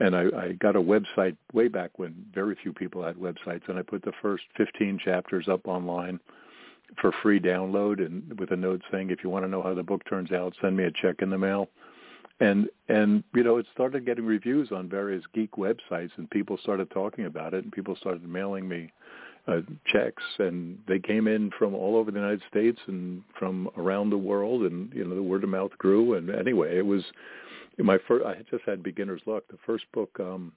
and 0.00 0.16
I, 0.16 0.24
I 0.36 0.52
got 0.54 0.74
a 0.74 0.80
website 0.80 1.36
way 1.52 1.68
back 1.68 2.00
when 2.00 2.26
very 2.34 2.56
few 2.60 2.72
people 2.72 3.04
had 3.04 3.14
websites 3.14 3.68
and 3.68 3.78
I 3.78 3.82
put 3.82 4.02
the 4.02 4.12
first 4.20 4.42
15 4.56 4.98
chapters 5.04 5.46
up 5.46 5.68
online 5.68 6.18
for 7.00 7.12
free 7.22 7.40
download 7.40 8.04
and 8.04 8.38
with 8.38 8.50
a 8.52 8.56
note 8.56 8.82
saying 8.90 9.10
if 9.10 9.22
you 9.22 9.30
want 9.30 9.44
to 9.44 9.50
know 9.50 9.62
how 9.62 9.74
the 9.74 9.82
book 9.82 10.02
turns 10.08 10.32
out 10.32 10.54
send 10.60 10.76
me 10.76 10.84
a 10.84 10.90
check 10.90 11.16
in 11.20 11.30
the 11.30 11.38
mail. 11.38 11.68
And 12.40 12.68
and 12.88 13.22
you 13.34 13.44
know 13.44 13.58
it 13.58 13.66
started 13.72 14.06
getting 14.06 14.24
reviews 14.24 14.72
on 14.72 14.88
various 14.88 15.24
geek 15.34 15.52
websites 15.52 16.10
and 16.16 16.30
people 16.30 16.58
started 16.62 16.90
talking 16.90 17.26
about 17.26 17.54
it 17.54 17.64
and 17.64 17.72
people 17.72 17.96
started 17.96 18.26
mailing 18.26 18.68
me 18.68 18.92
uh, 19.46 19.60
checks. 19.86 20.22
And 20.38 20.78
they 20.88 20.98
came 20.98 21.28
in 21.28 21.50
from 21.58 21.74
all 21.74 21.96
over 21.96 22.10
the 22.10 22.18
United 22.18 22.42
States 22.50 22.78
and 22.86 23.22
from 23.38 23.68
around 23.76 24.10
the 24.10 24.18
world 24.18 24.62
and 24.62 24.92
you 24.94 25.04
know 25.04 25.14
the 25.14 25.22
word 25.22 25.44
of 25.44 25.50
mouth 25.50 25.72
grew. 25.78 26.14
And 26.14 26.30
anyway 26.30 26.78
it 26.78 26.86
was 26.86 27.02
my 27.78 27.98
first 28.08 28.24
I 28.24 28.36
just 28.50 28.64
had 28.64 28.82
beginner's 28.82 29.22
luck. 29.26 29.44
The 29.50 29.58
first 29.66 29.84
book 29.92 30.10
um 30.18 30.52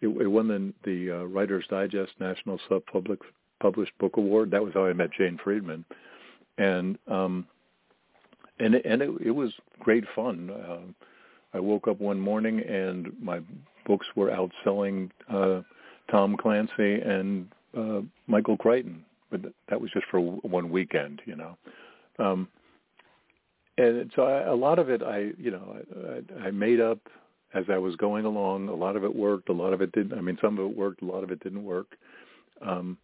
it, 0.00 0.08
it 0.08 0.26
won 0.26 0.48
the 0.48 0.72
the 0.84 1.18
uh, 1.18 1.24
Writers 1.24 1.64
Digest 1.68 2.12
National 2.18 2.58
Sub 2.68 2.84
Public 2.86 3.20
Published 3.60 3.92
Book 3.98 4.16
Award 4.16 4.50
that 4.50 4.62
was 4.62 4.74
how 4.74 4.86
I 4.86 4.92
met 4.92 5.10
Jane 5.16 5.38
Friedman 5.42 5.84
and 6.58 6.98
um 7.08 7.46
and 8.58 8.74
and 8.74 9.02
it, 9.02 9.10
it 9.26 9.30
was 9.30 9.52
great 9.80 10.04
fun. 10.14 10.50
Uh, 10.50 11.56
I 11.56 11.60
woke 11.60 11.88
up 11.88 12.00
one 12.00 12.20
morning 12.20 12.60
and 12.60 13.12
my 13.20 13.40
books 13.86 14.06
were 14.16 14.30
outselling 14.30 15.10
uh, 15.32 15.62
Tom 16.10 16.36
Clancy 16.36 17.00
and 17.00 17.48
uh, 17.76 18.00
Michael 18.26 18.56
Crichton, 18.56 19.04
but 19.30 19.40
that 19.68 19.80
was 19.80 19.90
just 19.92 20.06
for 20.10 20.20
one 20.20 20.70
weekend, 20.70 21.22
you 21.26 21.36
know. 21.36 21.56
Um, 22.18 22.48
and 23.78 24.10
so 24.14 24.22
I, 24.22 24.42
a 24.42 24.54
lot 24.54 24.78
of 24.78 24.88
it, 24.88 25.02
I 25.02 25.30
you 25.38 25.50
know, 25.50 25.76
I, 26.40 26.46
I 26.46 26.50
made 26.50 26.80
up 26.80 26.98
as 27.54 27.64
I 27.70 27.78
was 27.78 27.96
going 27.96 28.24
along. 28.24 28.68
A 28.68 28.74
lot 28.74 28.96
of 28.96 29.04
it 29.04 29.14
worked. 29.14 29.48
A 29.48 29.52
lot 29.52 29.72
of 29.72 29.80
it 29.80 29.92
didn't. 29.92 30.16
I 30.16 30.20
mean, 30.20 30.38
some 30.40 30.58
of 30.58 30.70
it 30.70 30.76
worked. 30.76 31.02
A 31.02 31.06
lot 31.06 31.24
of 31.24 31.30
it 31.30 31.42
didn't 31.42 31.64
work. 31.64 31.96
Um, 32.62 32.98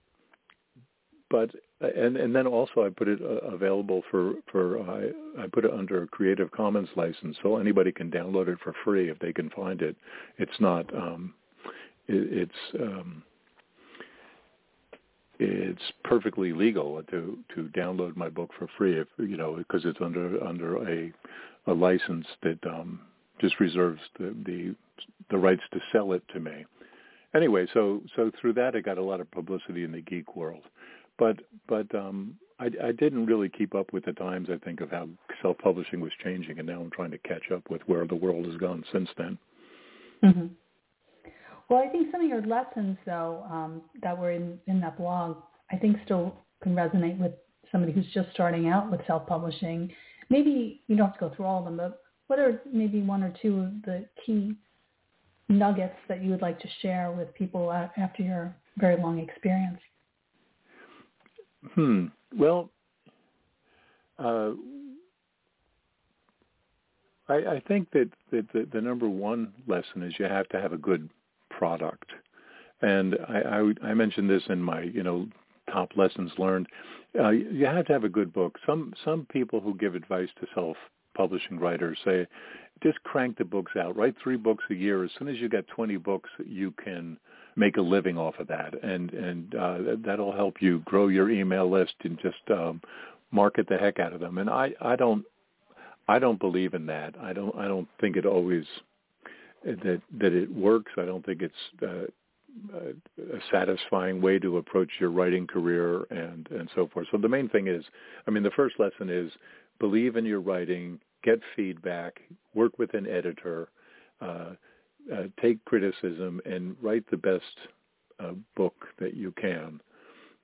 but 1.31 1.51
and 1.81 2.17
and 2.17 2.35
then 2.35 2.47
also 2.47 2.85
I 2.85 2.91
put 2.91 3.09
it 3.09 3.21
uh, 3.23 3.47
available 3.47 4.03
for 4.11 4.35
for 4.51 4.81
I 4.81 5.43
I 5.43 5.47
put 5.47 5.65
it 5.65 5.73
under 5.73 6.03
a 6.03 6.07
Creative 6.07 6.51
Commons 6.51 6.89
license, 6.97 7.37
so 7.43 7.57
anybody 7.57 7.93
can 7.93 8.11
download 8.11 8.49
it 8.49 8.59
for 8.63 8.75
free 8.85 9.09
if 9.09 9.19
they 9.21 9.33
can 9.33 9.49
find 9.51 9.81
it. 9.81 9.97
It's 10.39 10.61
not 10.61 10.93
um, 10.95 11.33
it, 12.09 12.49
it's 12.49 12.83
um, 12.83 13.23
it's 15.39 15.93
perfectly 16.05 16.53
legal 16.53 17.03
to 17.11 17.39
to 17.55 17.63
download 17.75 18.17
my 18.17 18.29
book 18.29 18.51
for 18.59 18.69
free 18.77 18.99
if 19.01 19.09
you 19.19 19.37
know 19.37 19.57
because 19.57 19.83
it's 19.85 20.01
under 20.01 20.43
under 20.45 20.87
a 20.89 21.13
a 21.67 21.73
license 21.73 22.27
that 22.43 22.59
um, 22.67 23.01
just 23.41 23.59
reserves 23.61 24.01
the, 24.19 24.35
the 24.45 24.75
the 25.31 25.39
rights 25.39 25.63
to 25.73 25.81
sell 25.93 26.13
it 26.13 26.23
to 26.35 26.41
me. 26.41 26.67
Anyway, 27.35 27.67
so 27.73 28.03
so 28.17 28.31
through 28.41 28.53
that 28.55 28.75
I 28.75 28.81
got 28.81 28.99
a 28.99 29.03
lot 29.03 29.21
of 29.21 29.31
publicity 29.31 29.85
in 29.85 29.93
the 29.93 30.03
geek 30.03 30.35
world 30.35 30.65
but 31.21 31.37
but 31.69 31.95
um, 31.95 32.35
I, 32.59 32.71
I 32.83 32.93
didn't 32.93 33.27
really 33.27 33.49
keep 33.49 33.77
up 33.77 33.93
with 33.93 34.07
the 34.07 34.13
times. 34.15 34.49
I 34.51 34.57
think 34.65 34.81
of 34.81 34.91
how 34.91 35.09
self-publishing 35.41 36.01
was 36.01 36.11
changing, 36.25 36.59
and 36.59 36.67
now 36.67 36.81
I'm 36.81 36.91
trying 36.91 37.13
to 37.13 37.19
catch 37.19 37.53
up 37.55 37.71
with 37.71 37.83
where 37.87 38.07
the 38.09 38.17
world 38.17 38.47
has 38.47 38.57
gone 38.57 38.83
since 38.93 39.09
then. 39.17 39.39
Mm-hmm. 40.25 40.47
Well, 41.69 41.85
I 41.87 41.89
think 41.89 42.11
some 42.11 42.23
of 42.23 42.29
your 42.29 42.43
lessons, 42.43 42.99
though, 43.07 43.47
um, 43.49 43.83
that 44.03 44.19
were 44.19 44.33
in, 44.33 44.59
in 44.67 44.81
that 44.81 44.99
blog, 44.99 45.37
I 45.71 45.77
think 45.77 45.99
still 46.05 46.35
can 46.63 46.75
resonate 46.75 47.19
with 47.19 47.33
somebody 47.71 47.93
who's 47.93 48.13
just 48.13 48.29
starting 48.33 48.69
out 48.69 48.91
with 48.91 49.01
self-publishing. 49.07 49.93
Maybe 50.29 50.83
you 50.89 50.97
don't 50.97 51.07
have 51.07 51.15
to 51.15 51.29
go 51.29 51.35
through 51.35 51.47
all 51.47 51.61
of 51.61 51.65
them, 51.67 51.77
but 51.77 52.03
what 52.27 52.39
are 52.41 52.61
maybe 52.71 53.01
one 53.03 53.23
or 53.23 53.33
two 53.41 53.61
of 53.61 53.83
the 53.85 54.07
key 54.27 54.57
nuggets 55.49 55.97
that 56.09 56.23
you 56.23 56.31
would 56.31 56.43
like 56.43 56.59
to 56.61 56.69
share 56.83 57.13
with 57.13 57.33
people 57.35 57.73
after 57.73 58.23
your 58.23 58.55
very 58.79 59.01
long 59.01 59.21
experience? 59.21 59.79
Hmm. 61.75 62.07
Well, 62.37 62.71
uh, 64.19 64.53
I, 67.29 67.35
I 67.35 67.63
think 67.67 67.91
that, 67.93 68.11
that 68.33 68.47
the, 68.53 68.69
the 68.73 68.81
number 68.81 69.09
one 69.09 69.53
lesson 69.67 70.03
is 70.03 70.15
you 70.19 70.27
have 70.27 70.49
to 70.51 70.61
have 70.61 70.73
a 70.73 70.79
good 70.79 71.09
product, 71.51 72.11
and 72.83 73.17
I, 73.29 73.73
I, 73.83 73.89
I 73.89 73.95
mentioned 73.95 74.29
this 74.29 74.43
in 74.49 74.61
my 74.63 74.83
you 74.83 75.03
know 75.03 75.27
top 75.73 75.91
lessons 75.97 76.33
learned. 76.39 76.67
Uh, 77.19 77.31
you 77.31 77.67
have 77.67 77.87
to 77.87 77.93
have 77.93 78.05
a 78.05 78.09
good 78.09 78.33
book. 78.33 78.59
Some 78.67 78.95
some 79.05 79.27
people 79.31 79.61
who 79.61 79.75
give 79.75 79.95
advice 79.95 80.29
to 80.41 80.47
self 80.55 80.77
publishing 81.17 81.59
writers 81.59 81.99
say, 82.05 82.27
just 82.83 83.03
crank 83.03 83.39
the 83.39 83.45
books 83.45 83.73
out. 83.77 83.97
Write 83.97 84.15
three 84.23 84.37
books 84.37 84.65
a 84.71 84.75
year. 84.75 85.05
As 85.05 85.11
soon 85.19 85.29
as 85.29 85.37
you 85.37 85.49
get 85.49 85.67
20 85.69 85.97
books, 85.99 86.31
you 86.45 86.73
can 86.83 87.19
make 87.57 87.77
a 87.77 87.83
living 87.83 88.17
off 88.17 88.35
of 88.39 88.47
that, 88.49 88.75
and 88.83 89.13
and 89.13 89.55
uh, 89.55 89.79
that'll 90.05 90.33
help 90.33 90.57
you 90.61 90.81
grow 90.85 91.09
your 91.09 91.31
email 91.31 91.71
list 91.71 91.95
and 92.05 92.19
just 92.23 92.51
um, 92.51 92.81
market 93.31 93.67
the 93.69 93.77
heck 93.77 93.99
out 93.99 94.13
of 94.13 94.21
them. 94.21 94.39
And 94.39 94.49
I 94.49 94.73
I 94.81 94.97
don't 94.97 95.25
I 96.09 96.19
don't 96.19 96.41
believe 96.41 96.75
in 96.75 96.87
that. 96.87 97.15
I 97.21 97.33
don't 97.33 97.55
I 97.57 97.69
don't 97.69 97.89
think 98.01 98.17
it 98.17 98.27
always 98.27 98.65
that 99.65 100.01
that 100.19 100.33
it 100.33 100.51
works. 100.53 100.93
I 100.97 101.05
don't 101.05 101.25
think 101.25 101.43
it's 101.43 101.55
uh, 101.83 102.07
a 102.75 103.39
satisfying 103.53 104.21
way 104.21 104.39
to 104.39 104.59
approach 104.59 104.91
your 104.99 105.11
writing 105.11 105.47
career 105.47 106.05
and 106.11 106.49
and 106.51 106.69
so 106.75 106.89
forth. 106.93 107.07
So 107.11 107.19
the 107.19 107.29
main 107.29 107.49
thing 107.49 107.69
is, 107.69 107.85
I 108.27 108.31
mean, 108.31 108.43
the 108.43 108.51
first 108.51 108.77
lesson 108.79 109.11
is 109.11 109.31
believe 109.79 110.17
in 110.17 110.25
your 110.25 110.41
writing, 110.41 110.99
get 111.23 111.41
feedback, 111.57 112.21
work 112.55 112.79
with 112.79 112.95
an 112.95 113.07
editor. 113.07 113.69
Uh, 114.21 114.51
uh, 115.13 115.25
take 115.41 115.65
criticism 115.65 116.41
and 116.45 116.77
write 116.83 117.05
the 117.11 117.17
best 117.17 117.43
uh, 118.21 118.33
book 118.57 118.75
that 118.99 119.15
you 119.15 119.33
can. 119.33 119.81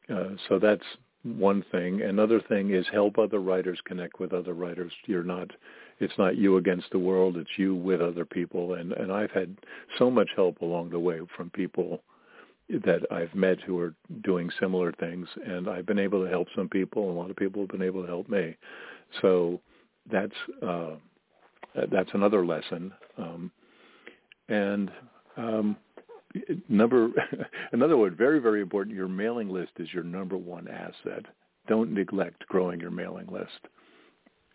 Uh, 0.08 0.30
so 0.48 0.58
that's 0.58 0.82
one 1.22 1.64
thing. 1.72 2.02
Another 2.02 2.40
thing 2.40 2.72
is 2.72 2.86
help 2.92 3.18
other 3.18 3.40
writers 3.40 3.78
connect 3.84 4.20
with 4.20 4.32
other 4.32 4.54
writers. 4.54 4.92
You're 5.06 5.24
not, 5.24 5.50
it's 5.98 6.16
not 6.18 6.36
you 6.36 6.56
against 6.56 6.90
the 6.90 6.98
world. 6.98 7.36
It's 7.36 7.50
you 7.56 7.74
with 7.74 8.00
other 8.00 8.24
people. 8.24 8.74
And 8.74 8.92
and 8.92 9.12
I've 9.12 9.32
had 9.32 9.56
so 9.98 10.10
much 10.10 10.30
help 10.36 10.60
along 10.60 10.90
the 10.90 10.98
way 10.98 11.20
from 11.36 11.50
people 11.50 12.02
that 12.68 13.02
I've 13.10 13.34
met 13.34 13.60
who 13.60 13.78
are 13.78 13.94
doing 14.24 14.50
similar 14.58 14.92
things, 14.92 15.28
and 15.44 15.68
I've 15.68 15.86
been 15.86 15.98
able 16.00 16.24
to 16.24 16.30
help 16.30 16.48
some 16.56 16.68
people. 16.68 17.10
A 17.10 17.12
lot 17.12 17.30
of 17.30 17.36
people 17.36 17.62
have 17.62 17.70
been 17.70 17.82
able 17.82 18.02
to 18.02 18.08
help 18.08 18.28
me. 18.28 18.56
So 19.22 19.60
that's 20.10 20.32
uh, 20.66 20.96
that's 21.90 22.10
another 22.14 22.44
lesson. 22.44 22.92
Um, 23.18 23.50
and 24.48 24.90
um, 25.36 25.76
number 26.68 27.08
another 27.72 27.96
one, 27.96 28.14
very 28.16 28.38
very 28.38 28.60
important. 28.60 28.96
Your 28.96 29.08
mailing 29.08 29.48
list 29.48 29.72
is 29.78 29.88
your 29.92 30.04
number 30.04 30.36
one 30.36 30.68
asset. 30.68 31.24
Don't 31.68 31.92
neglect 31.92 32.46
growing 32.48 32.80
your 32.80 32.90
mailing 32.90 33.26
list. 33.26 33.68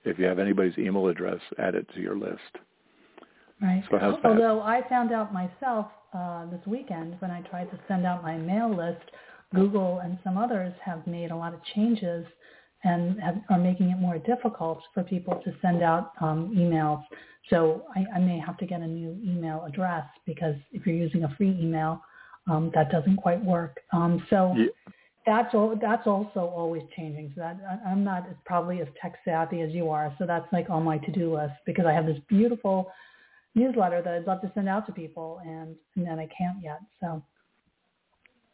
If 0.03 0.17
you 0.17 0.25
have 0.25 0.39
anybody's 0.39 0.77
email 0.77 1.07
address, 1.07 1.39
add 1.59 1.75
it 1.75 1.87
to 1.93 2.01
your 2.01 2.17
list. 2.17 2.57
Right. 3.61 3.83
So 3.91 4.17
Although 4.23 4.61
I 4.61 4.81
found 4.89 5.11
out 5.11 5.31
myself 5.31 5.87
uh, 6.13 6.45
this 6.49 6.65
weekend 6.65 7.15
when 7.19 7.29
I 7.29 7.41
tried 7.41 7.69
to 7.69 7.79
send 7.87 8.07
out 8.07 8.23
my 8.23 8.35
mail 8.35 8.75
list, 8.75 9.03
Google 9.53 9.99
and 9.99 10.17
some 10.23 10.37
others 10.37 10.73
have 10.83 11.05
made 11.05 11.29
a 11.29 11.35
lot 11.35 11.53
of 11.53 11.59
changes 11.75 12.25
and 12.83 13.19
have, 13.21 13.37
are 13.49 13.59
making 13.59 13.89
it 13.89 13.97
more 13.97 14.17
difficult 14.19 14.81
for 14.93 15.03
people 15.03 15.41
to 15.43 15.53
send 15.61 15.83
out 15.83 16.11
um, 16.21 16.53
emails. 16.55 17.03
So 17.49 17.85
I, 17.95 18.17
I, 18.17 18.19
may 18.19 18.39
have 18.39 18.57
to 18.57 18.65
get 18.65 18.81
a 18.81 18.87
new 18.87 19.19
email 19.23 19.63
address 19.67 20.05
because 20.25 20.55
if 20.71 20.85
you're 20.85 20.95
using 20.95 21.23
a 21.23 21.35
free 21.35 21.57
email, 21.59 22.01
um, 22.49 22.71
that 22.73 22.91
doesn't 22.91 23.17
quite 23.17 23.43
work. 23.43 23.77
Um, 23.93 24.25
so 24.29 24.53
yeah. 24.57 24.65
that's 25.25 25.53
all, 25.53 25.77
that's 25.79 26.07
also 26.07 26.39
always 26.39 26.83
changing. 26.95 27.31
So 27.35 27.41
that 27.41 27.59
I'm 27.85 28.03
not 28.03 28.27
as 28.29 28.35
probably 28.45 28.81
as 28.81 28.87
tech 29.01 29.13
savvy 29.25 29.61
as 29.61 29.71
you 29.73 29.89
are. 29.89 30.13
So 30.17 30.25
that's 30.25 30.51
like 30.51 30.69
on 30.69 30.83
my 30.83 30.97
to-do 30.99 31.35
list 31.35 31.53
because 31.65 31.85
I 31.85 31.93
have 31.93 32.05
this 32.05 32.19
beautiful 32.27 32.91
newsletter 33.55 34.01
that 34.01 34.13
I'd 34.13 34.27
love 34.27 34.41
to 34.41 34.51
send 34.53 34.69
out 34.69 34.85
to 34.87 34.93
people, 34.93 35.41
and, 35.43 35.75
and 35.95 36.05
then 36.05 36.19
I 36.19 36.27
can't 36.35 36.57
yet. 36.63 36.79
So. 37.01 37.21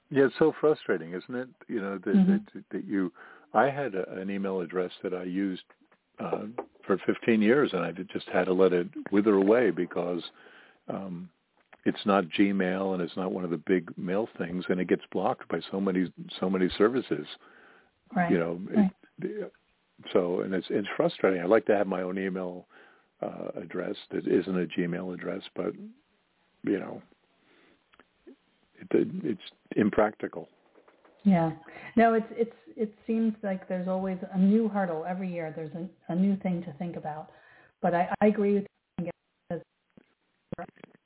Yeah, 0.09 0.25
it's 0.25 0.35
so 0.39 0.53
frustrating, 0.59 1.13
isn't 1.13 1.35
it? 1.35 1.49
You 1.67 1.81
know 1.81 1.97
that 1.97 2.15
mm-hmm. 2.15 2.31
that, 2.31 2.63
that 2.71 2.85
you 2.85 3.11
I 3.53 3.69
had 3.69 3.95
a, 3.95 4.19
an 4.19 4.29
email 4.29 4.61
address 4.61 4.91
that 5.03 5.13
I 5.13 5.23
used 5.23 5.63
uh, 6.19 6.43
for 6.85 6.97
15 7.05 7.41
years, 7.41 7.71
and 7.73 7.81
I 7.81 7.91
just 7.91 8.27
had 8.29 8.45
to 8.45 8.53
let 8.53 8.73
it 8.73 8.87
wither 9.11 9.35
away 9.35 9.71
because 9.71 10.21
um, 10.89 11.29
it's 11.85 12.05
not 12.05 12.25
Gmail 12.37 12.93
and 12.93 13.01
it's 13.01 13.15
not 13.15 13.31
one 13.31 13.43
of 13.43 13.49
the 13.49 13.57
big 13.57 13.95
mail 13.97 14.27
things, 14.37 14.65
and 14.69 14.79
it 14.79 14.87
gets 14.87 15.03
blocked 15.11 15.47
by 15.49 15.59
so 15.71 15.79
many 15.79 16.11
so 16.39 16.49
many 16.49 16.69
services. 16.77 17.27
Right. 18.15 18.31
You 18.31 18.39
know, 18.39 18.59
right. 18.75 18.91
It, 19.21 19.53
so, 20.13 20.41
and 20.41 20.53
it's 20.53 20.67
it's 20.69 20.87
frustrating. 20.95 21.41
I 21.41 21.45
like 21.45 21.65
to 21.67 21.75
have 21.75 21.87
my 21.87 22.01
own 22.01 22.17
email 22.17 22.67
uh, 23.21 23.49
address 23.61 23.95
that 24.11 24.27
isn't 24.27 24.59
a 24.59 24.67
Gmail 24.67 25.13
address, 25.13 25.41
but 25.55 25.73
you 26.63 26.79
know, 26.79 27.01
it, 28.79 28.87
it's 29.23 29.41
impractical. 29.75 30.47
Yeah. 31.23 31.51
No, 31.95 32.13
it's 32.13 32.27
it's 32.31 32.55
it 32.75 32.93
seems 33.05 33.33
like 33.43 33.67
there's 33.67 33.87
always 33.87 34.17
a 34.33 34.37
new 34.37 34.67
hurdle 34.67 35.05
every 35.07 35.31
year. 35.31 35.51
There's 35.55 35.73
a, 35.73 36.13
a 36.13 36.15
new 36.15 36.37
thing 36.37 36.63
to 36.63 36.73
think 36.73 36.95
about. 36.95 37.31
But 37.81 37.93
I, 37.93 38.09
I 38.21 38.27
agree 38.27 38.53
with 38.55 38.63
you 38.63 39.11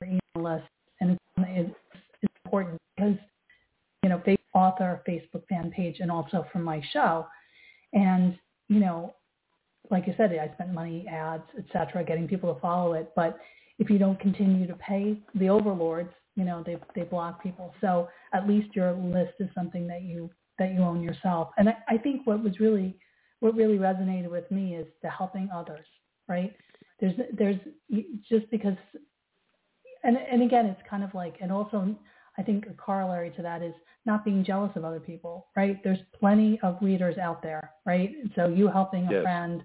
email 0.04 0.20
list 0.36 0.64
and 1.00 1.18
it's, 1.38 1.74
important 2.44 2.78
because 2.96 3.16
you 4.02 4.10
know, 4.10 4.20
author 4.54 5.00
Facebook 5.08 5.46
fan 5.48 5.70
page 5.70 5.96
and 6.00 6.10
also 6.10 6.44
from 6.52 6.62
my 6.62 6.82
show. 6.92 7.26
And, 7.92 8.36
you 8.68 8.80
know, 8.80 9.14
like 9.90 10.04
I 10.04 10.14
said, 10.16 10.32
I 10.32 10.52
spent 10.54 10.72
money, 10.72 11.06
ads, 11.08 11.44
etc., 11.58 12.04
getting 12.04 12.28
people 12.28 12.52
to 12.52 12.60
follow 12.60 12.94
it. 12.94 13.12
But 13.14 13.38
if 13.78 13.88
you 13.90 13.98
don't 13.98 14.18
continue 14.20 14.66
to 14.66 14.74
pay 14.74 15.18
the 15.34 15.48
overlords, 15.48 16.12
you 16.36 16.44
know, 16.44 16.62
they 16.64 16.76
they 16.94 17.02
block 17.02 17.42
people. 17.42 17.74
So 17.80 18.08
at 18.32 18.48
least 18.48 18.74
your 18.74 18.92
list 18.92 19.34
is 19.40 19.48
something 19.54 19.86
that 19.88 20.02
you 20.02 20.30
that 20.58 20.72
you 20.72 20.80
own 20.80 21.02
yourself. 21.02 21.50
And 21.58 21.68
I, 21.68 21.76
I 21.88 21.98
think 21.98 22.26
what 22.26 22.42
was 22.42 22.60
really 22.60 22.96
what 23.40 23.54
really 23.54 23.78
resonated 23.78 24.30
with 24.30 24.50
me 24.50 24.76
is 24.76 24.86
the 25.02 25.10
helping 25.10 25.48
others, 25.54 25.86
right? 26.28 26.54
There's 27.00 27.14
there's 27.36 27.58
just 28.28 28.50
because 28.50 28.76
and 30.04 30.16
and 30.16 30.42
again 30.42 30.66
it's 30.66 30.80
kind 30.88 31.04
of 31.04 31.12
like 31.14 31.36
and 31.40 31.52
also 31.52 31.96
I 32.38 32.42
think 32.42 32.66
a 32.66 32.74
corollary 32.74 33.30
to 33.36 33.42
that 33.42 33.62
is 33.62 33.74
not 34.06 34.24
being 34.24 34.44
jealous 34.44 34.72
of 34.74 34.84
other 34.84 35.00
people, 35.00 35.48
right? 35.54 35.82
There's 35.84 35.98
plenty 36.18 36.58
of 36.62 36.78
readers 36.80 37.18
out 37.18 37.42
there, 37.42 37.70
right? 37.84 38.10
So 38.34 38.48
you 38.48 38.68
helping 38.68 39.06
a 39.06 39.12
yes. 39.12 39.22
friend 39.22 39.62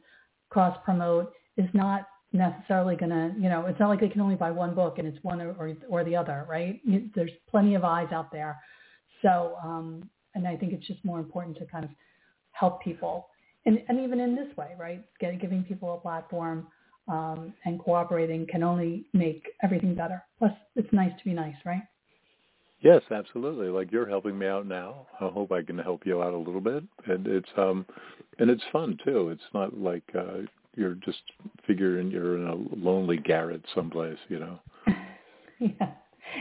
cross 0.50 0.78
promote 0.84 1.32
is 1.56 1.70
not 1.74 2.08
necessarily 2.38 2.96
going 2.96 3.10
to, 3.10 3.34
you 3.40 3.50
know, 3.50 3.66
it's 3.66 3.80
not 3.80 3.90
like 3.90 4.00
they 4.00 4.10
can 4.10 4.22
only 4.22 4.36
buy 4.36 4.52
one 4.52 4.74
book 4.74 5.00
and 5.00 5.08
it's 5.08 5.22
one 5.24 5.42
or, 5.42 5.52
or, 5.54 5.74
or 5.90 6.04
the 6.04 6.16
other, 6.16 6.46
right? 6.50 6.82
There's 7.16 7.32
plenty 7.50 7.76
of 7.76 7.84
eyes 7.84 8.12
out 8.12 8.32
there. 8.32 8.60
So, 9.22 9.56
um, 9.64 10.10
and 10.36 10.48
I 10.48 10.56
think 10.56 10.74
it's 10.74 10.86
just 10.86 11.04
more 11.04 11.20
important 11.20 11.58
to 11.58 11.66
kind 11.66 11.84
of 11.84 11.92
help 12.52 12.84
people. 12.84 13.28
And, 13.66 13.82
and 13.90 14.00
even 14.00 14.20
in 14.20 14.36
this 14.36 14.56
way, 14.56 14.74
right? 14.80 15.04
Get, 15.20 15.40
giving 15.42 15.64
people 15.64 15.94
a 15.94 15.98
platform 15.98 16.68
um, 17.08 17.54
and 17.66 17.80
cooperating 17.80 18.46
can 18.48 18.64
only 18.64 19.06
make 19.14 19.48
everything 19.64 19.96
better. 19.96 20.24
Plus, 20.40 20.52
it's 20.76 20.92
nice 20.94 21.12
to 21.18 21.26
be 21.26 21.34
nice, 21.34 21.56
right? 21.66 21.84
Yes, 22.82 23.02
absolutely. 23.10 23.70
Like 23.70 23.92
you're 23.92 24.08
helping 24.08 24.38
me 24.38 24.46
out 24.46 24.68
now. 24.68 25.08
I 25.20 25.28
hope 25.30 25.52
I 25.52 25.64
can 25.64 25.80
help 25.80 26.06
you 26.06 26.22
out 26.22 26.34
a 26.34 26.38
little 26.38 26.62
bit. 26.62 26.84
And 27.08 27.26
it's 27.26 27.50
um 27.58 27.86
and 28.38 28.52
it's 28.52 28.64
fun 28.72 29.00
too. 29.04 29.30
It's 29.30 29.42
not 29.54 29.76
like 29.76 30.04
uh 30.14 30.42
you're 30.78 30.94
just 30.94 31.22
figuring 31.66 32.12
you're 32.12 32.38
in 32.38 32.48
a 32.48 32.56
lonely 32.76 33.18
garret 33.18 33.62
someplace, 33.74 34.18
you 34.30 34.40
know. 34.40 34.60
yeah. 35.60 35.92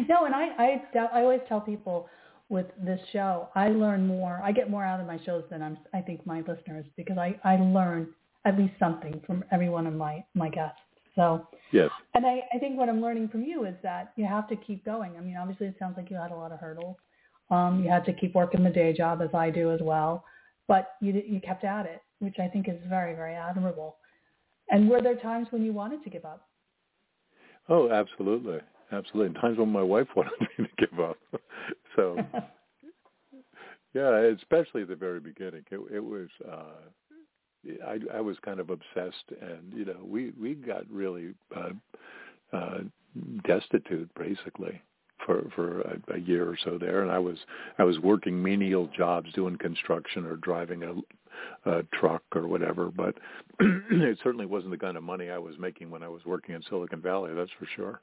No, 0.08 0.26
and 0.26 0.34
I 0.34 0.48
I 0.58 0.82
I 0.98 1.22
always 1.22 1.40
tell 1.48 1.60
people 1.60 2.08
with 2.48 2.66
this 2.84 3.00
show, 3.12 3.48
I 3.54 3.68
learn 3.68 4.06
more. 4.06 4.40
I 4.44 4.52
get 4.52 4.70
more 4.70 4.84
out 4.84 5.00
of 5.00 5.06
my 5.06 5.18
shows 5.24 5.44
than 5.50 5.62
I'm 5.62 5.78
I 5.94 6.00
think 6.00 6.24
my 6.26 6.40
listeners 6.40 6.84
because 6.96 7.18
I 7.18 7.38
I 7.44 7.56
learn 7.56 8.08
at 8.44 8.58
least 8.58 8.74
something 8.78 9.20
from 9.26 9.42
every 9.50 9.68
one 9.68 9.86
of 9.86 9.94
my 9.94 10.24
my 10.34 10.50
guests. 10.50 10.78
So 11.14 11.48
yes, 11.72 11.90
and 12.14 12.26
I, 12.26 12.42
I 12.54 12.58
think 12.58 12.76
what 12.76 12.90
I'm 12.90 13.00
learning 13.00 13.28
from 13.28 13.42
you 13.42 13.64
is 13.64 13.74
that 13.82 14.12
you 14.16 14.26
have 14.26 14.48
to 14.48 14.56
keep 14.56 14.84
going. 14.84 15.16
I 15.16 15.20
mean, 15.20 15.36
obviously, 15.36 15.66
it 15.66 15.76
sounds 15.78 15.96
like 15.96 16.10
you 16.10 16.16
had 16.16 16.30
a 16.30 16.36
lot 16.36 16.52
of 16.52 16.60
hurdles. 16.60 16.96
Um, 17.50 17.82
you 17.82 17.88
had 17.88 18.04
to 18.04 18.12
keep 18.12 18.34
working 18.34 18.62
the 18.62 18.70
day 18.70 18.92
job 18.92 19.22
as 19.22 19.30
I 19.32 19.50
do 19.50 19.72
as 19.72 19.80
well, 19.80 20.24
but 20.68 20.90
you 21.00 21.22
you 21.26 21.40
kept 21.40 21.64
at 21.64 21.86
it, 21.86 22.02
which 22.18 22.36
I 22.38 22.48
think 22.48 22.68
is 22.68 22.76
very 22.88 23.14
very 23.14 23.34
admirable. 23.34 23.96
And 24.70 24.88
were 24.88 25.00
there 25.00 25.16
times 25.16 25.48
when 25.50 25.62
you 25.62 25.72
wanted 25.72 26.02
to 26.04 26.10
give 26.10 26.24
up? 26.24 26.48
Oh, 27.68 27.90
absolutely, 27.90 28.58
absolutely. 28.92 29.40
Times 29.40 29.58
when 29.58 29.70
my 29.70 29.82
wife 29.82 30.08
wanted 30.16 30.32
me 30.40 30.66
to 30.66 30.86
give 30.86 31.00
up. 31.00 31.18
so, 31.96 32.16
yeah, 33.94 34.20
especially 34.36 34.82
at 34.82 34.88
the 34.88 34.96
very 34.96 35.20
beginning, 35.20 35.64
it, 35.70 35.80
it 35.92 36.04
was 36.04 36.28
uh, 36.48 37.70
I, 37.86 37.98
I 38.14 38.20
was 38.20 38.36
kind 38.44 38.60
of 38.60 38.70
obsessed, 38.70 39.24
and 39.40 39.72
you 39.74 39.84
know, 39.84 40.00
we 40.02 40.32
we 40.40 40.54
got 40.54 40.88
really 40.90 41.34
uh, 41.56 41.70
uh, 42.56 42.78
destitute 43.46 44.10
basically 44.18 44.80
for 45.26 45.50
for 45.54 45.80
a, 45.82 46.14
a 46.14 46.18
year 46.18 46.48
or 46.48 46.56
so 46.64 46.78
there, 46.78 47.02
and 47.02 47.10
I 47.10 47.18
was 47.18 47.36
I 47.78 47.84
was 47.84 47.98
working 47.98 48.42
menial 48.42 48.88
jobs, 48.96 49.32
doing 49.34 49.58
construction 49.58 50.24
or 50.24 50.36
driving 50.36 50.82
a, 50.84 51.70
a 51.70 51.82
truck 51.92 52.22
or 52.34 52.46
whatever. 52.46 52.90
But 52.90 53.16
it 53.60 54.18
certainly 54.22 54.46
wasn't 54.46 54.70
the 54.70 54.78
kind 54.78 54.96
of 54.96 55.02
money 55.02 55.30
I 55.30 55.38
was 55.38 55.56
making 55.58 55.90
when 55.90 56.02
I 56.02 56.08
was 56.08 56.24
working 56.24 56.54
in 56.54 56.62
Silicon 56.68 57.02
Valley. 57.02 57.34
That's 57.34 57.50
for 57.58 57.66
sure. 57.76 58.00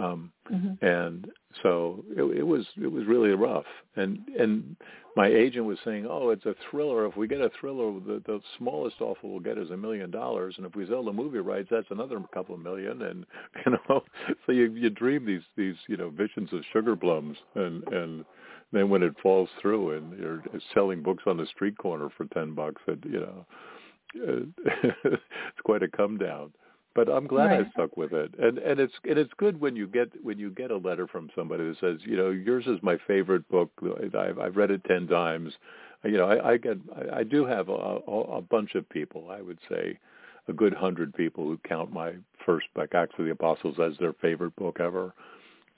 Um, 0.00 0.32
mm-hmm. 0.50 0.84
And 0.84 1.26
so 1.62 2.04
it, 2.16 2.22
it 2.38 2.42
was 2.42 2.66
it 2.80 2.90
was 2.90 3.06
really 3.06 3.30
rough. 3.30 3.66
And 3.96 4.20
and 4.38 4.76
my 5.16 5.26
agent 5.26 5.66
was 5.66 5.78
saying, 5.84 6.06
oh, 6.08 6.30
it's 6.30 6.46
a 6.46 6.54
thriller. 6.70 7.06
If 7.06 7.16
we 7.16 7.26
get 7.26 7.40
a 7.40 7.50
thriller, 7.60 7.92
the, 8.00 8.22
the 8.26 8.40
smallest 8.58 9.00
offer 9.00 9.20
we'll 9.24 9.40
get 9.40 9.58
is 9.58 9.70
a 9.70 9.76
million 9.76 10.10
dollars, 10.10 10.54
and 10.56 10.66
if 10.66 10.74
we 10.74 10.86
sell 10.86 11.04
the 11.04 11.12
movie 11.12 11.38
rights, 11.38 11.68
that's 11.70 11.90
another 11.90 12.20
couple 12.32 12.54
of 12.54 12.60
million. 12.60 13.02
And 13.02 13.26
you 13.66 13.72
know, 13.72 14.02
so 14.46 14.52
you 14.52 14.72
you 14.72 14.90
dream 14.90 15.26
these 15.26 15.42
these 15.56 15.76
you 15.88 15.96
know 15.96 16.10
visions 16.10 16.52
of 16.52 16.60
sugar 16.72 16.96
plums, 16.96 17.36
and 17.54 17.86
and 17.88 18.24
then 18.72 18.88
when 18.88 19.02
it 19.02 19.14
falls 19.22 19.48
through, 19.60 19.96
and 19.96 20.18
you're 20.18 20.42
selling 20.74 21.02
books 21.02 21.24
on 21.26 21.36
the 21.36 21.46
street 21.46 21.76
corner 21.78 22.08
for 22.16 22.26
ten 22.26 22.54
bucks, 22.54 22.82
and 22.86 23.04
you 23.04 23.20
know, 23.20 23.46
it's 25.04 25.60
quite 25.64 25.82
a 25.82 25.88
come 25.88 26.16
down 26.16 26.52
but 26.94 27.08
I'm 27.08 27.26
glad 27.26 27.46
right. 27.46 27.66
I 27.66 27.70
stuck 27.70 27.96
with 27.96 28.12
it. 28.12 28.34
And 28.38 28.58
and 28.58 28.80
it's 28.80 28.92
and 29.04 29.18
it's 29.18 29.32
good 29.36 29.60
when 29.60 29.76
you 29.76 29.86
get 29.86 30.08
when 30.22 30.38
you 30.38 30.50
get 30.50 30.70
a 30.70 30.76
letter 30.76 31.06
from 31.06 31.30
somebody 31.36 31.64
that 31.64 31.78
says, 31.80 31.98
you 32.02 32.16
know, 32.16 32.30
yours 32.30 32.64
is 32.66 32.78
my 32.82 32.96
favorite 33.06 33.48
book. 33.48 33.70
I've 34.18 34.38
I've 34.38 34.56
read 34.56 34.70
it 34.70 34.82
ten 34.84 35.06
times. 35.06 35.52
You 36.04 36.18
know, 36.18 36.26
I, 36.26 36.52
I 36.52 36.56
get 36.56 36.78
I, 36.96 37.18
I 37.18 37.22
do 37.22 37.44
have 37.44 37.68
a, 37.68 37.72
a, 37.72 38.20
a 38.38 38.42
bunch 38.42 38.74
of 38.74 38.88
people. 38.88 39.28
I 39.30 39.40
would 39.40 39.58
say 39.68 39.98
a 40.48 40.52
good 40.52 40.74
hundred 40.74 41.14
people 41.14 41.44
who 41.44 41.58
count 41.68 41.92
my 41.92 42.14
first 42.44 42.66
book, 42.74 42.94
Acts 42.94 43.14
of 43.18 43.24
the 43.24 43.32
Apostles, 43.32 43.76
as 43.80 43.92
their 43.98 44.14
favorite 44.14 44.56
book 44.56 44.78
ever. 44.80 45.14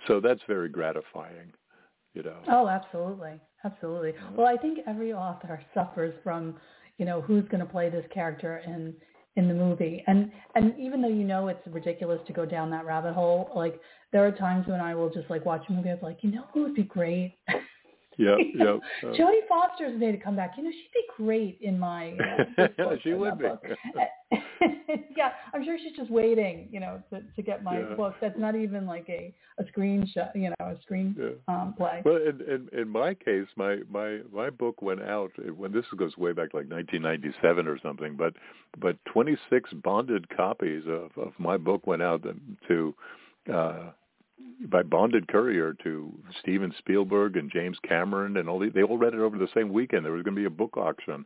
So 0.06 0.20
that's 0.20 0.40
very 0.48 0.68
gratifying. 0.68 1.52
You 2.14 2.22
know. 2.22 2.38
Oh, 2.48 2.68
absolutely, 2.68 3.40
absolutely. 3.64 4.12
Well, 4.36 4.46
I 4.46 4.56
think 4.56 4.80
every 4.86 5.12
author 5.12 5.60
suffers 5.74 6.14
from, 6.22 6.56
you 6.98 7.04
know, 7.04 7.20
who's 7.20 7.44
going 7.44 7.60
to 7.60 7.70
play 7.70 7.88
this 7.90 8.04
character 8.12 8.62
in 8.66 8.94
in 9.36 9.48
the 9.48 9.54
movie. 9.54 10.02
And 10.06 10.30
and 10.54 10.74
even 10.78 11.02
though 11.02 11.08
you 11.08 11.24
know 11.24 11.48
it's 11.48 11.66
ridiculous 11.66 12.20
to 12.26 12.32
go 12.32 12.44
down 12.44 12.70
that 12.70 12.84
rabbit 12.84 13.14
hole, 13.14 13.50
like 13.54 13.80
there 14.12 14.26
are 14.26 14.32
times 14.32 14.66
when 14.66 14.80
I 14.80 14.94
will 14.94 15.10
just 15.10 15.28
like 15.30 15.44
watch 15.44 15.64
a 15.68 15.72
movie. 15.72 15.90
I'm 15.90 15.98
like, 16.02 16.18
you 16.22 16.30
know 16.30 16.44
who 16.52 16.62
would 16.64 16.74
be 16.74 16.84
great? 16.84 17.36
Yeah, 18.18 18.36
yeah. 18.54 18.76
Uh, 19.02 19.06
Jodie 19.14 19.40
Foster's 19.48 19.98
made 19.98 20.12
to 20.12 20.18
come 20.18 20.36
back. 20.36 20.52
You 20.58 20.64
know, 20.64 20.70
she'd 20.70 20.90
be 20.92 21.04
great 21.16 21.58
in 21.62 21.78
my. 21.78 22.12
Uh, 22.12 22.44
yeah, 22.78 22.94
she 23.02 23.14
would 23.14 23.38
be. 23.38 23.46
yeah, 25.16 25.30
I'm 25.54 25.64
sure 25.64 25.76
she's 25.82 25.96
just 25.96 26.10
waiting, 26.10 26.68
you 26.70 26.80
know, 26.80 27.02
to 27.10 27.20
to 27.20 27.42
get 27.42 27.62
my 27.62 27.80
yeah. 27.80 27.94
book. 27.94 28.14
That's 28.20 28.38
not 28.38 28.54
even 28.54 28.86
like 28.86 29.06
a 29.08 29.34
a 29.58 29.66
screen 29.68 30.08
show, 30.12 30.28
you 30.34 30.50
know, 30.50 30.66
a 30.66 30.76
screen 30.82 31.16
yeah. 31.18 31.30
um, 31.48 31.74
play. 31.76 32.02
Well, 32.04 32.16
in, 32.16 32.40
in 32.42 32.80
in 32.80 32.88
my 32.88 33.14
case, 33.14 33.46
my 33.56 33.78
my 33.90 34.20
my 34.32 34.50
book 34.50 34.82
went 34.82 35.02
out 35.02 35.32
when 35.56 35.72
this 35.72 35.84
goes 35.96 36.16
way 36.16 36.32
back, 36.32 36.54
like 36.54 36.70
1997 36.70 37.66
or 37.66 37.78
something. 37.80 38.16
But 38.16 38.34
but 38.80 38.96
26 39.06 39.70
bonded 39.82 40.28
copies 40.36 40.84
of 40.86 41.10
of 41.16 41.32
my 41.38 41.56
book 41.56 41.86
went 41.86 42.02
out 42.02 42.24
to. 42.68 42.94
uh 43.52 43.90
by 44.70 44.82
bonded 44.82 45.28
courier 45.28 45.74
to 45.84 46.12
Steven 46.40 46.72
Spielberg 46.78 47.36
and 47.36 47.50
James 47.50 47.78
Cameron 47.86 48.36
and 48.36 48.48
all 48.48 48.58
the, 48.58 48.70
they 48.70 48.82
all 48.82 48.98
read 48.98 49.14
it 49.14 49.20
over 49.20 49.38
the 49.38 49.48
same 49.54 49.72
weekend. 49.72 50.04
There 50.04 50.12
was 50.12 50.22
going 50.22 50.34
to 50.34 50.40
be 50.40 50.46
a 50.46 50.50
book 50.50 50.76
auction. 50.76 51.24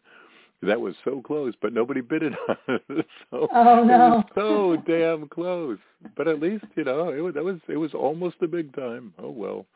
That 0.62 0.80
was 0.80 0.94
so 1.04 1.20
close, 1.20 1.54
but 1.60 1.72
nobody 1.72 2.00
bid 2.00 2.22
it 2.22 2.32
on 2.48 2.56
it. 2.68 3.06
so, 3.30 3.48
oh 3.52 3.84
no! 3.84 4.20
It 4.20 4.26
so 4.34 4.76
damn 4.86 5.28
close. 5.28 5.78
But 6.16 6.28
at 6.28 6.40
least 6.40 6.64
you 6.76 6.84
know 6.84 7.10
it 7.10 7.20
was 7.20 7.34
that 7.34 7.44
was 7.44 7.58
it 7.68 7.76
was 7.76 7.92
almost 7.94 8.36
a 8.42 8.48
big 8.48 8.74
time. 8.74 9.12
Oh 9.18 9.30
well. 9.30 9.66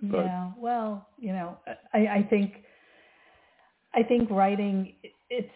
But, 0.00 0.26
yeah. 0.26 0.50
Well, 0.56 1.08
you 1.18 1.32
know, 1.32 1.58
I, 1.92 1.98
I 1.98 2.26
think 2.30 2.64
I 3.94 4.02
think 4.04 4.30
writing 4.30 4.94
it's 5.30 5.50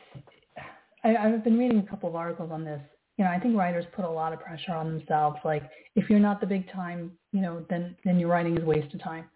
I, 1.05 1.15
I've 1.17 1.45
been 1.45 1.59
reading 1.59 1.79
a 1.79 1.89
couple 1.89 2.09
of 2.09 2.17
articles 2.17 2.51
on 2.53 2.65
this 2.65 2.81
you 3.19 3.25
know, 3.25 3.31
I 3.31 3.39
think 3.39 3.57
writers 3.57 3.85
put 3.95 4.05
a 4.05 4.11
lot 4.11 4.33
of 4.33 4.41
pressure 4.41 4.73
on 4.73 4.87
themselves. 4.87 5.39
Like, 5.45 5.69
if 5.95 6.09
you're 6.09 6.19
not 6.19 6.41
the 6.41 6.47
big 6.47 6.71
time, 6.73 7.13
you 7.33 7.41
know, 7.41 7.65
then 7.69 7.95
then 8.05 8.19
your 8.19 8.31
writing 8.31 8.57
is 8.57 8.63
a 8.63 8.67
waste 8.67 8.93
of 8.95 9.03
time, 9.03 9.27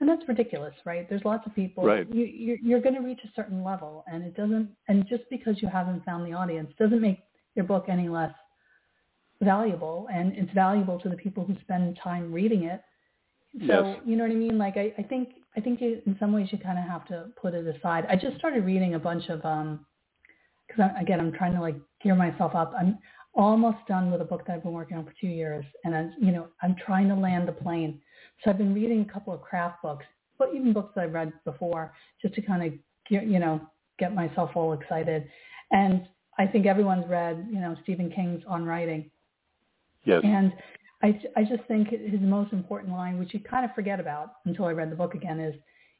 and 0.00 0.08
that's 0.08 0.26
ridiculous, 0.28 0.74
right? 0.84 1.08
There's 1.08 1.24
lots 1.24 1.46
of 1.46 1.54
people. 1.54 1.84
Right. 1.84 2.06
You, 2.12 2.24
you're, 2.24 2.58
you're 2.62 2.80
going 2.80 2.94
to 2.94 3.00
reach 3.00 3.20
a 3.24 3.32
certain 3.34 3.64
level, 3.64 4.04
and 4.06 4.22
it 4.22 4.36
doesn't. 4.36 4.70
And 4.88 5.06
just 5.08 5.24
because 5.30 5.56
you 5.62 5.68
haven't 5.68 6.04
found 6.04 6.26
the 6.26 6.36
audience 6.36 6.70
doesn't 6.78 7.00
make 7.00 7.20
your 7.54 7.64
book 7.64 7.86
any 7.88 8.08
less 8.08 8.32
valuable, 9.40 10.08
and 10.12 10.32
it's 10.36 10.52
valuable 10.52 10.98
to 11.00 11.08
the 11.08 11.16
people 11.16 11.44
who 11.44 11.56
spend 11.62 11.98
time 12.02 12.32
reading 12.32 12.64
it. 12.64 12.82
So 13.66 13.86
yes. 13.86 13.98
you 14.04 14.16
know 14.16 14.24
what 14.24 14.32
I 14.32 14.36
mean? 14.36 14.58
Like, 14.58 14.76
I, 14.76 14.92
I 14.98 15.02
think 15.02 15.30
I 15.56 15.60
think 15.60 15.80
you, 15.80 16.02
in 16.04 16.16
some 16.20 16.32
ways 16.32 16.48
you 16.50 16.58
kind 16.58 16.78
of 16.78 16.84
have 16.84 17.06
to 17.08 17.28
put 17.40 17.54
it 17.54 17.66
aside. 17.66 18.04
I 18.10 18.16
just 18.16 18.36
started 18.36 18.66
reading 18.66 18.94
a 18.94 18.98
bunch 18.98 19.30
of 19.30 19.42
um 19.46 19.86
because 20.66 20.90
again, 21.00 21.20
I'm 21.20 21.32
trying 21.32 21.54
to 21.54 21.60
like 21.60 21.76
gear 22.02 22.14
myself 22.14 22.54
up. 22.54 22.74
I'm 22.78 22.98
almost 23.34 23.78
done 23.86 24.10
with 24.10 24.20
a 24.20 24.24
book 24.24 24.46
that 24.46 24.54
I've 24.54 24.62
been 24.62 24.72
working 24.72 24.96
on 24.96 25.04
for 25.04 25.14
two 25.20 25.28
years, 25.28 25.64
and 25.84 25.94
I'm, 25.94 26.12
you 26.20 26.32
know, 26.32 26.48
I'm 26.62 26.74
trying 26.84 27.08
to 27.08 27.14
land 27.14 27.46
the 27.46 27.52
plane. 27.52 28.00
So 28.42 28.50
I've 28.50 28.58
been 28.58 28.74
reading 28.74 29.06
a 29.08 29.12
couple 29.12 29.32
of 29.32 29.40
craft 29.40 29.82
books, 29.82 30.04
but 30.38 30.48
even 30.54 30.72
books 30.72 30.92
that 30.94 31.04
I've 31.04 31.12
read 31.12 31.32
before, 31.44 31.92
just 32.20 32.34
to 32.34 32.42
kind 32.42 32.62
of, 32.62 32.72
you 33.08 33.38
know, 33.38 33.60
get 33.98 34.14
myself 34.14 34.50
all 34.54 34.72
excited. 34.72 35.28
And 35.70 36.06
I 36.38 36.46
think 36.46 36.66
everyone's 36.66 37.08
read, 37.08 37.46
you 37.50 37.60
know, 37.60 37.76
Stephen 37.82 38.10
King's 38.10 38.42
On 38.46 38.64
Writing. 38.64 39.10
Yes. 40.04 40.20
And 40.24 40.52
I, 41.02 41.20
I 41.36 41.44
just 41.44 41.62
think 41.66 41.88
his 41.88 42.20
most 42.20 42.52
important 42.52 42.92
line, 42.92 43.18
which 43.18 43.34
you 43.34 43.40
kind 43.40 43.64
of 43.64 43.74
forget 43.74 44.00
about 44.00 44.34
until 44.44 44.66
I 44.66 44.72
read 44.72 44.90
the 44.90 44.96
book 44.96 45.14
again, 45.14 45.40
is, 45.40 45.54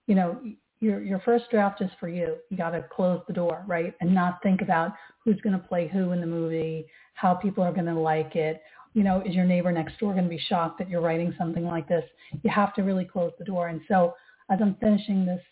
you 0.06 0.14
know, 0.14 0.38
your 0.80 1.02
your 1.02 1.20
first 1.20 1.50
draft 1.50 1.80
is 1.80 1.90
for 1.98 2.08
you. 2.08 2.36
You 2.50 2.56
got 2.56 2.70
to 2.70 2.84
close 2.94 3.20
the 3.26 3.32
door, 3.32 3.64
right, 3.66 3.94
and 4.00 4.14
not 4.14 4.42
think 4.42 4.60
about 4.60 4.92
who's 5.24 5.40
going 5.40 5.58
to 5.58 5.66
play 5.66 5.88
who 5.88 6.12
in 6.12 6.20
the 6.20 6.26
movie, 6.26 6.86
how 7.14 7.34
people 7.34 7.64
are 7.64 7.72
going 7.72 7.86
to 7.86 7.94
like 7.94 8.36
it. 8.36 8.62
You 8.96 9.02
know, 9.02 9.22
is 9.26 9.34
your 9.34 9.44
neighbor 9.44 9.70
next 9.70 10.00
door 10.00 10.12
going 10.12 10.24
to 10.24 10.30
be 10.30 10.40
shocked 10.48 10.78
that 10.78 10.88
you're 10.88 11.02
writing 11.02 11.34
something 11.36 11.66
like 11.66 11.86
this? 11.86 12.02
You 12.42 12.48
have 12.48 12.72
to 12.76 12.82
really 12.82 13.04
close 13.04 13.30
the 13.38 13.44
door. 13.44 13.68
And 13.68 13.82
so, 13.88 14.14
as 14.50 14.58
I'm 14.62 14.74
finishing 14.80 15.26
this, 15.26 15.42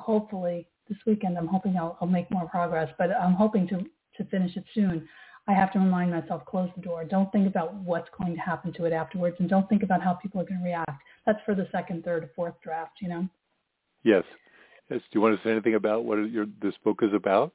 hopefully 0.00 0.66
this 0.88 0.98
weekend, 1.06 1.38
I'm 1.38 1.46
hoping 1.46 1.76
I'll, 1.76 1.96
I'll 2.00 2.08
make 2.08 2.28
more 2.32 2.48
progress. 2.48 2.92
But 2.98 3.12
I'm 3.12 3.34
hoping 3.34 3.68
to 3.68 3.86
to 4.16 4.24
finish 4.24 4.56
it 4.56 4.64
soon. 4.74 5.08
I 5.46 5.52
have 5.52 5.72
to 5.74 5.78
remind 5.78 6.10
myself, 6.10 6.44
close 6.46 6.68
the 6.74 6.82
door. 6.82 7.04
Don't 7.04 7.30
think 7.30 7.46
about 7.46 7.74
what's 7.76 8.08
going 8.18 8.34
to 8.34 8.40
happen 8.40 8.72
to 8.72 8.86
it 8.86 8.92
afterwards, 8.92 9.36
and 9.38 9.48
don't 9.48 9.68
think 9.68 9.84
about 9.84 10.02
how 10.02 10.14
people 10.14 10.40
are 10.40 10.44
going 10.44 10.58
to 10.58 10.64
react. 10.64 11.00
That's 11.26 11.38
for 11.46 11.54
the 11.54 11.68
second, 11.70 12.02
third, 12.04 12.28
fourth 12.34 12.54
draft. 12.60 12.94
You 13.00 13.08
know. 13.08 13.28
Yes. 14.02 14.24
Yes. 14.90 15.00
Do 15.12 15.18
you 15.18 15.20
want 15.20 15.38
to 15.38 15.46
say 15.46 15.52
anything 15.52 15.76
about 15.76 16.04
what 16.04 16.16
your, 16.28 16.46
this 16.60 16.74
book 16.82 16.98
is 17.02 17.14
about? 17.14 17.52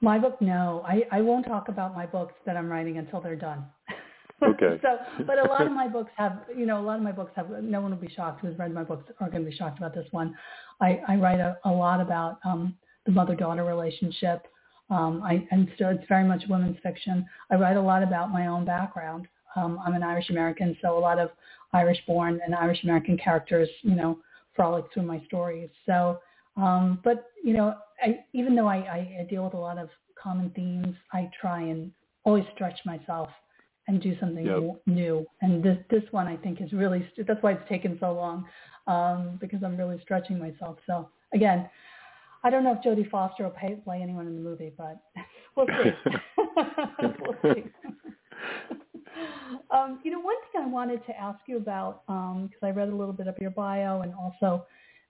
My 0.00 0.18
book, 0.18 0.40
no. 0.40 0.82
I, 0.84 1.02
I 1.12 1.20
won't 1.20 1.46
talk 1.46 1.68
about 1.68 1.94
my 1.94 2.06
books 2.06 2.34
that 2.46 2.56
I'm 2.56 2.68
writing 2.68 2.98
until 2.98 3.20
they're 3.20 3.36
done. 3.36 3.66
Okay. 4.42 4.78
so, 4.82 5.24
but 5.26 5.38
a 5.38 5.48
lot 5.48 5.66
of 5.66 5.72
my 5.72 5.88
books 5.92 6.10
have, 6.16 6.40
you 6.56 6.66
know, 6.66 6.80
a 6.80 6.84
lot 6.84 6.96
of 6.96 7.02
my 7.02 7.12
books 7.12 7.32
have. 7.36 7.50
No 7.62 7.80
one 7.80 7.90
will 7.90 7.98
be 7.98 8.12
shocked 8.14 8.40
who's 8.40 8.58
read 8.58 8.72
my 8.72 8.84
books 8.84 9.10
are 9.20 9.30
going 9.30 9.44
to 9.44 9.50
be 9.50 9.56
shocked 9.56 9.78
about 9.78 9.94
this 9.94 10.06
one. 10.10 10.34
I, 10.80 11.00
I 11.08 11.16
write 11.16 11.40
a, 11.40 11.58
a 11.64 11.70
lot 11.70 12.00
about 12.00 12.38
um, 12.44 12.76
the 13.06 13.12
mother-daughter 13.12 13.64
relationship. 13.64 14.46
Um, 14.88 15.22
I, 15.22 15.46
and 15.50 15.68
so 15.78 15.88
it's 15.88 16.04
very 16.08 16.24
much 16.24 16.42
women's 16.48 16.78
fiction. 16.82 17.24
I 17.50 17.54
write 17.54 17.76
a 17.76 17.82
lot 17.82 18.02
about 18.02 18.32
my 18.32 18.48
own 18.48 18.64
background. 18.64 19.28
Um, 19.56 19.78
I'm 19.84 19.94
an 19.94 20.02
Irish 20.02 20.30
American, 20.30 20.76
so 20.82 20.96
a 20.96 21.00
lot 21.00 21.18
of 21.18 21.30
Irish-born 21.72 22.40
and 22.44 22.54
Irish 22.54 22.82
American 22.82 23.16
characters, 23.16 23.68
you 23.82 23.94
know, 23.94 24.18
frolic 24.54 24.84
through 24.92 25.04
my 25.04 25.22
stories. 25.26 25.70
So, 25.86 26.20
um, 26.56 27.00
but 27.04 27.26
you 27.42 27.52
know, 27.52 27.74
I, 28.02 28.20
even 28.32 28.54
though 28.54 28.66
I, 28.66 28.76
I, 28.76 29.18
I 29.20 29.26
deal 29.28 29.44
with 29.44 29.54
a 29.54 29.58
lot 29.58 29.78
of 29.78 29.88
common 30.20 30.50
themes, 30.50 30.94
I 31.12 31.30
try 31.40 31.62
and 31.62 31.92
always 32.24 32.44
stretch 32.54 32.78
myself 32.84 33.28
and 33.90 34.00
do 34.00 34.16
something 34.20 34.46
Yep. 34.46 34.82
new. 34.86 35.26
And 35.42 35.62
this 35.62 35.76
this 35.90 36.04
one 36.12 36.28
I 36.28 36.36
think 36.36 36.60
is 36.60 36.72
really 36.72 37.06
that's 37.26 37.42
why 37.42 37.52
it's 37.52 37.68
taken 37.68 37.98
so 38.00 38.12
long 38.12 38.46
um, 38.86 39.36
because 39.40 39.62
I'm 39.64 39.76
really 39.76 39.98
stretching 40.00 40.38
myself. 40.38 40.78
So 40.86 41.08
again, 41.34 41.68
I 42.44 42.50
don't 42.50 42.62
know 42.62 42.72
if 42.72 42.82
Jodie 42.82 43.10
Foster 43.10 43.42
will 43.42 43.50
pay, 43.50 43.74
play 43.74 44.00
anyone 44.00 44.26
in 44.28 44.34
the 44.34 44.40
movie, 44.40 44.72
but 44.78 45.02
we'll 45.56 45.66
see. 45.66 45.90
we'll 47.20 47.54
see. 47.54 47.64
um, 49.72 49.98
you 50.04 50.12
know, 50.12 50.20
one 50.20 50.36
thing 50.52 50.62
I 50.62 50.68
wanted 50.68 51.04
to 51.06 51.20
ask 51.20 51.40
you 51.48 51.56
about 51.56 52.06
because 52.06 52.62
I 52.62 52.70
read 52.70 52.88
a 52.88 52.94
little 52.94 53.12
bit 53.12 53.26
of 53.26 53.36
your 53.40 53.50
bio 53.50 54.02
and 54.02 54.14
also 54.14 54.66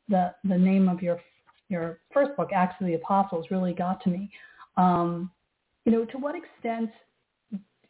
the 0.08 0.34
the 0.44 0.56
name 0.56 0.88
of 0.88 1.02
your 1.02 1.20
your 1.68 2.00
first 2.12 2.34
book, 2.36 2.48
Acts 2.54 2.76
of 2.80 2.86
the 2.86 2.94
Apostles, 2.94 3.46
really 3.50 3.74
got 3.74 4.02
to 4.04 4.08
me. 4.08 4.30
Um, 4.78 5.30
you 5.84 5.92
know, 5.92 6.06
to 6.06 6.18
what 6.18 6.34
extent, 6.34 6.90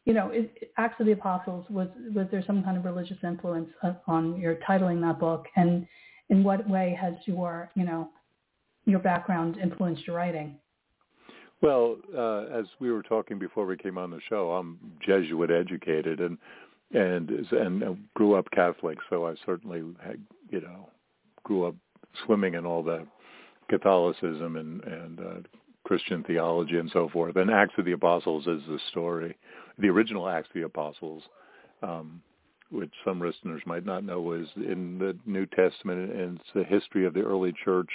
you 0.04 0.14
know, 0.14 0.30
is, 0.30 0.46
Acts 0.76 0.98
of 1.00 1.06
the 1.06 1.12
Apostles 1.12 1.66
was 1.68 1.88
was 2.14 2.26
there 2.30 2.42
some 2.46 2.62
kind 2.62 2.76
of 2.76 2.84
religious 2.84 3.18
influence 3.22 3.68
on 4.06 4.40
your 4.40 4.56
titling 4.56 5.00
that 5.02 5.18
book, 5.18 5.46
and 5.56 5.86
in 6.28 6.42
what 6.42 6.68
way 6.68 6.96
has 7.00 7.14
your 7.26 7.70
you 7.74 7.84
know 7.84 8.08
your 8.86 9.00
background 9.00 9.58
influenced 9.58 10.06
your 10.06 10.16
writing? 10.16 10.56
Well, 11.62 11.98
uh, 12.16 12.58
as 12.58 12.64
we 12.78 12.90
were 12.90 13.02
talking 13.02 13.38
before 13.38 13.66
we 13.66 13.76
came 13.76 13.98
on 13.98 14.10
the 14.10 14.20
show, 14.28 14.52
I'm 14.52 14.78
Jesuit 15.04 15.50
educated 15.50 16.20
and 16.20 16.38
and 16.92 17.30
and 17.52 17.98
grew 18.14 18.34
up 18.34 18.50
Catholic, 18.52 18.98
so 19.10 19.26
I 19.26 19.34
certainly 19.44 19.82
had, 20.02 20.20
you 20.48 20.60
know 20.60 20.88
grew 21.42 21.64
up 21.64 21.74
swimming 22.24 22.54
in 22.54 22.66
all 22.66 22.82
the 22.82 23.06
Catholicism 23.68 24.56
and 24.56 24.82
and 24.84 25.20
uh, 25.20 25.48
Christian 25.84 26.22
theology 26.24 26.76
and 26.78 26.90
so 26.92 27.08
forth. 27.08 27.36
And 27.36 27.50
Acts 27.50 27.74
of 27.78 27.84
the 27.84 27.92
Apostles 27.92 28.46
is 28.46 28.62
the 28.68 28.78
story, 28.90 29.36
the 29.81 29.88
original 29.88 30.29
Acts 30.29 30.49
of 30.49 30.55
the 30.55 30.66
Apostles, 30.66 31.23
um, 31.83 32.23
which 32.71 32.93
some 33.05 33.21
listeners 33.21 33.62
might 33.66 33.85
not 33.85 34.05
know 34.05 34.21
was 34.21 34.47
in 34.57 34.99
the 34.99 35.16
New 35.27 35.47
Testament, 35.47 36.12
and 36.12 36.38
it's 36.38 36.51
the 36.55 36.64
history 36.64 37.07
of 37.07 37.14
the 37.14 37.23
early 37.23 37.53
church. 37.64 37.90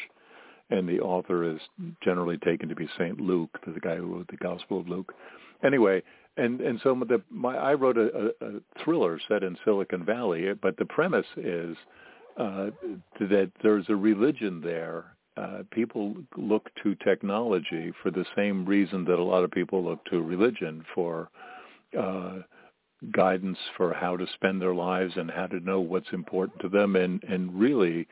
And 0.72 0.90
the 0.90 1.00
author 1.00 1.44
is 1.44 1.60
generally 2.04 2.38
taken 2.38 2.68
to 2.70 2.76
be 2.76 2.90
Saint 2.98 3.22
Luke, 3.22 3.52
the 3.68 3.80
guy 3.80 3.98
who 3.98 4.16
wrote 4.16 4.28
the 4.30 4.38
Gospel 4.38 4.80
of 4.80 4.90
Luke. 4.90 5.14
Anyway, 5.64 6.02
and 6.38 6.60
and 6.60 6.80
so 6.82 7.00
the, 7.08 7.22
my 7.30 7.56
I 7.56 7.76
wrote 7.76 7.98
a, 7.98 8.32
a, 8.42 8.48
a 8.48 8.84
thriller 8.84 9.20
set 9.28 9.44
in 9.44 9.56
Silicon 9.64 10.04
Valley, 10.04 10.52
but 10.60 10.76
the 10.78 10.86
premise 10.86 11.28
is 11.38 11.78
uh, 12.38 12.72
that 13.20 13.52
there's 13.62 13.86
a 13.90 13.96
religion 13.96 14.60
there 14.60 15.16
uh, 15.38 15.64
people 15.72 16.16
look 16.38 16.70
to 16.82 16.96
technology 16.96 17.92
for 18.02 18.10
the 18.10 18.26
same 18.36 18.66
reason 18.66 19.04
that 19.06 19.20
a 19.20 19.24
lot 19.24 19.44
of 19.44 19.52
people 19.52 19.84
look 19.84 20.04
to 20.06 20.22
religion 20.22 20.84
for 20.94 21.30
uh, 21.98 22.40
guidance 23.12 23.58
for 23.78 23.94
how 23.94 24.18
to 24.18 24.26
spend 24.34 24.62
their 24.62 24.74
lives 24.74 25.14
and 25.16 25.30
how 25.30 25.48
to 25.48 25.60
know 25.60 25.80
what's 25.80 26.12
important 26.12 26.60
to 26.62 26.70
them 26.70 26.96
and, 26.96 27.24
and 27.24 27.58
really 27.60 28.08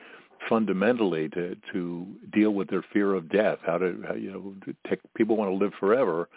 fundamentally 0.49 1.29
to, 1.29 1.55
to 1.71 2.05
deal 2.33 2.51
with 2.51 2.69
their 2.69 2.83
fear 2.91 3.13
of 3.13 3.31
death, 3.31 3.59
how 3.65 3.77
to, 3.77 4.03
how, 4.07 4.13
you 4.13 4.31
know, 4.31 4.73
tech, 4.87 4.99
people 5.15 5.37
want 5.37 5.49
to 5.49 5.55
live 5.55 5.73
forever. 5.79 6.29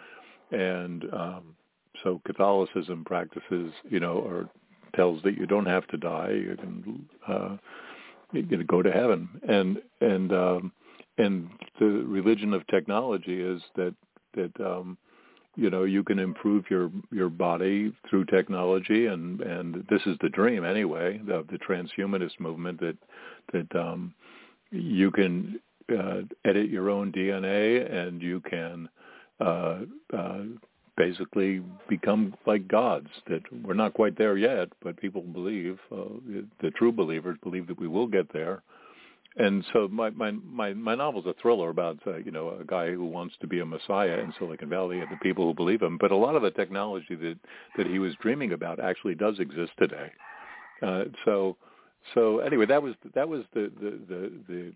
And 0.51 1.03
um, 1.13 1.55
so 2.03 2.21
Catholicism 2.25 3.03
practices, 3.05 3.73
you 3.89 3.99
know, 3.99 4.13
or 4.13 4.49
tells 4.95 5.21
that 5.23 5.37
you 5.37 5.45
don't 5.45 5.65
have 5.65 5.85
to 5.87 5.97
die. 5.97 6.31
You 6.31 6.55
can, 6.55 7.09
uh, 7.27 7.57
you 8.31 8.43
can 8.43 8.65
go 8.65 8.81
to 8.81 8.91
heaven. 8.91 9.29
And, 9.47 9.77
and, 9.99 10.31
um, 10.31 10.71
and 11.17 11.49
the 11.79 11.85
religion 11.85 12.53
of 12.53 12.65
technology 12.67 13.41
is 13.41 13.61
that 13.75 13.93
that 14.33 14.51
um, 14.61 14.97
you 15.57 15.71
know 15.71 15.83
you 15.83 16.03
can 16.03 16.19
improve 16.19 16.65
your 16.69 16.91
your 17.11 17.29
body 17.29 17.91
through 18.09 18.25
technology, 18.25 19.07
and 19.07 19.41
and 19.41 19.85
this 19.89 20.01
is 20.05 20.15
the 20.21 20.29
dream 20.29 20.63
anyway 20.63 21.19
of 21.29 21.47
the 21.47 21.57
transhumanist 21.57 22.39
movement 22.39 22.79
that 22.79 22.97
that 23.51 23.75
um, 23.75 24.13
you 24.71 25.11
can 25.11 25.59
uh, 25.91 26.21
edit 26.45 26.69
your 26.69 26.89
own 26.89 27.11
DNA 27.11 27.91
and 27.91 28.21
you 28.21 28.39
can 28.41 28.87
uh, 29.39 29.79
uh, 30.15 30.41
basically 30.95 31.63
become 31.89 32.35
like 32.45 32.67
gods. 32.67 33.09
That 33.27 33.41
we're 33.63 33.73
not 33.73 33.95
quite 33.95 34.17
there 34.17 34.37
yet, 34.37 34.69
but 34.83 34.95
people 34.97 35.23
believe 35.23 35.79
uh, 35.91 36.43
the 36.61 36.69
true 36.71 36.91
believers 36.91 37.37
believe 37.43 37.67
that 37.67 37.79
we 37.79 37.87
will 37.87 38.07
get 38.07 38.31
there 38.31 38.61
and 39.37 39.63
so 39.71 39.87
my 39.89 40.09
my 40.11 40.31
my 40.31 40.73
my 40.73 40.95
novel's 40.95 41.25
a 41.25 41.35
thriller 41.41 41.69
about 41.69 41.97
uh, 42.07 42.17
you 42.17 42.31
know 42.31 42.57
a 42.59 42.63
guy 42.63 42.91
who 42.91 43.05
wants 43.05 43.35
to 43.41 43.47
be 43.47 43.59
a 43.59 43.65
messiah 43.65 44.17
in 44.19 44.33
Silicon 44.39 44.69
Valley 44.69 44.99
and 44.99 45.09
the 45.11 45.17
people 45.17 45.45
who 45.45 45.53
believe 45.53 45.81
him. 45.81 45.97
But 45.97 46.11
a 46.11 46.15
lot 46.15 46.35
of 46.35 46.41
the 46.41 46.51
technology 46.51 47.15
that 47.15 47.37
that 47.77 47.87
he 47.87 47.99
was 47.99 48.13
dreaming 48.21 48.53
about 48.53 48.79
actually 48.79 49.15
does 49.15 49.39
exist 49.39 49.71
today. 49.77 50.11
Uh, 50.81 51.05
so 51.25 51.57
so 52.13 52.39
anyway, 52.39 52.65
that 52.65 52.81
was 52.81 52.95
that 53.13 53.27
was 53.27 53.43
the 53.53 53.71
the 53.79 53.91
the, 54.07 54.31
the 54.47 54.73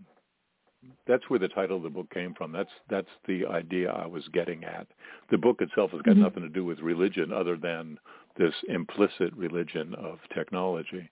that's 1.08 1.30
where 1.30 1.40
the 1.40 1.48
title 1.48 1.78
of 1.78 1.84
the 1.84 1.90
book 1.90 2.10
came 2.12 2.34
from. 2.34 2.52
That's 2.52 2.70
that's 2.90 3.08
the 3.28 3.46
idea 3.46 3.92
I 3.92 4.06
was 4.06 4.28
getting 4.34 4.64
at. 4.64 4.88
The 5.30 5.38
book 5.38 5.62
itself 5.62 5.92
has 5.92 6.02
got 6.02 6.16
Mhm. 6.16 6.22
nothing 6.22 6.44
to 6.44 6.50
do 6.50 6.66
with 6.66 6.80
religion 6.80 7.32
other 7.32 7.58
than 7.58 8.00
this 8.38 8.54
implicit 8.68 9.34
religion 9.36 9.94
of 9.96 10.20
technology 10.34 11.10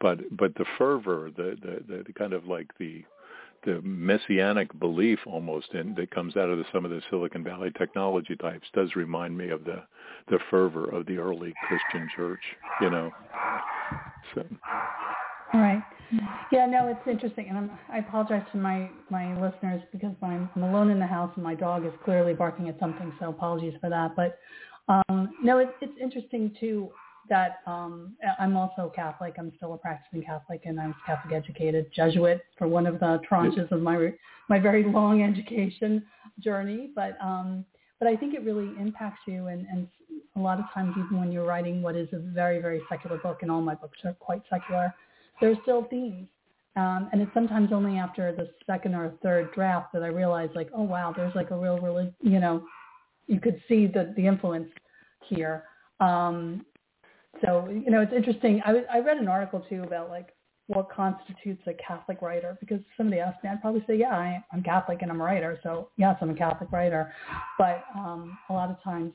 but 0.00 0.18
but 0.36 0.54
the 0.54 0.64
fervor, 0.78 1.30
the, 1.36 1.56
the 1.62 2.04
the 2.06 2.12
kind 2.12 2.32
of 2.32 2.46
like 2.46 2.70
the 2.78 3.04
the 3.64 3.80
messianic 3.82 4.78
belief 4.78 5.18
almost 5.26 5.72
in 5.74 5.94
that 5.94 6.10
comes 6.10 6.36
out 6.36 6.48
of 6.48 6.58
the, 6.58 6.64
some 6.72 6.84
of 6.84 6.90
the 6.90 7.02
Silicon 7.10 7.42
Valley 7.42 7.70
technology 7.76 8.36
types 8.36 8.66
does 8.74 8.94
remind 8.94 9.36
me 9.36 9.50
of 9.50 9.64
the 9.64 9.82
the 10.28 10.38
fervor 10.50 10.88
of 10.88 11.06
the 11.06 11.18
early 11.18 11.52
Christian 11.66 12.08
church, 12.14 12.40
you 12.80 12.90
know. 12.90 13.10
So 14.34 14.44
All 15.52 15.60
right. 15.60 15.82
Yeah, 16.52 16.66
no, 16.66 16.86
it's 16.88 17.00
interesting, 17.08 17.48
and 17.48 17.58
I'm, 17.58 17.70
I 17.92 17.98
apologize 17.98 18.42
to 18.52 18.58
my 18.58 18.90
my 19.10 19.32
listeners 19.40 19.82
because 19.92 20.12
I'm, 20.22 20.48
I'm 20.54 20.62
alone 20.62 20.90
in 20.90 20.98
the 20.98 21.06
house 21.06 21.32
and 21.34 21.42
my 21.42 21.54
dog 21.54 21.84
is 21.84 21.92
clearly 22.04 22.34
barking 22.34 22.68
at 22.68 22.78
something. 22.78 23.12
So 23.18 23.30
apologies 23.30 23.74
for 23.80 23.90
that. 23.90 24.14
But 24.14 24.38
um, 24.88 25.30
no, 25.42 25.58
it's 25.58 25.72
it's 25.80 25.98
interesting 26.00 26.54
too 26.60 26.90
that 27.28 27.60
um, 27.66 28.16
I'm 28.38 28.56
also 28.56 28.92
Catholic. 28.94 29.34
I'm 29.38 29.52
still 29.56 29.74
a 29.74 29.78
practicing 29.78 30.22
Catholic, 30.22 30.62
and 30.64 30.80
I 30.80 30.86
was 30.86 30.96
Catholic 31.06 31.34
educated, 31.34 31.86
Jesuit 31.94 32.42
for 32.58 32.68
one 32.68 32.86
of 32.86 33.00
the 33.00 33.20
tranches 33.30 33.70
of 33.72 33.80
my 33.82 34.12
my 34.48 34.58
very 34.58 34.84
long 34.84 35.22
education 35.22 36.04
journey. 36.40 36.90
But 36.94 37.16
um, 37.22 37.64
but 37.98 38.08
I 38.08 38.16
think 38.16 38.34
it 38.34 38.44
really 38.44 38.70
impacts 38.78 39.20
you. 39.26 39.46
And, 39.46 39.66
and 39.70 39.88
a 40.36 40.40
lot 40.40 40.58
of 40.58 40.66
times, 40.74 40.94
even 40.98 41.18
when 41.18 41.32
you're 41.32 41.46
writing 41.46 41.82
what 41.82 41.96
is 41.96 42.08
a 42.12 42.18
very, 42.18 42.60
very 42.60 42.80
secular 42.88 43.18
book, 43.18 43.38
and 43.42 43.50
all 43.50 43.62
my 43.62 43.74
books 43.74 43.98
are 44.04 44.12
quite 44.14 44.42
secular, 44.50 44.94
there's 45.40 45.56
still 45.62 45.84
themes. 45.88 46.28
Um, 46.76 47.08
and 47.12 47.22
it's 47.22 47.32
sometimes 47.32 47.72
only 47.72 47.98
after 47.98 48.32
the 48.32 48.50
second 48.66 48.94
or 48.94 49.14
third 49.22 49.50
draft 49.52 49.94
that 49.94 50.02
I 50.02 50.08
realize, 50.08 50.50
like, 50.54 50.68
oh 50.74 50.82
wow, 50.82 51.12
there's 51.16 51.34
like 51.34 51.50
a 51.50 51.56
real, 51.56 51.78
religion. 51.78 52.14
you 52.20 52.38
know, 52.38 52.64
you 53.26 53.40
could 53.40 53.60
see 53.66 53.86
the 53.86 54.12
the 54.16 54.26
influence 54.26 54.68
here. 55.26 55.64
Um, 56.00 56.66
so 57.44 57.68
you 57.68 57.90
know, 57.90 58.00
it's 58.00 58.12
interesting. 58.12 58.62
I, 58.64 58.84
I 58.92 59.00
read 59.00 59.18
an 59.18 59.28
article 59.28 59.64
too 59.68 59.82
about 59.82 60.08
like 60.10 60.28
what 60.68 60.90
constitutes 60.90 61.62
a 61.66 61.74
Catholic 61.74 62.22
writer? 62.22 62.56
Because 62.60 62.80
somebody 62.96 63.20
asked 63.20 63.42
me, 63.44 63.50
I'd 63.50 63.60
probably 63.60 63.84
say, 63.86 63.96
yeah, 63.96 64.10
I, 64.10 64.44
I'm 64.52 64.62
Catholic 64.62 65.02
and 65.02 65.10
I'm 65.10 65.20
a 65.20 65.24
writer. 65.24 65.60
So 65.62 65.90
yes, 65.96 66.16
I'm 66.20 66.30
a 66.30 66.34
Catholic 66.34 66.72
writer. 66.72 67.12
But 67.58 67.84
um, 67.96 68.36
a 68.50 68.52
lot 68.52 68.70
of 68.70 68.82
times, 68.82 69.12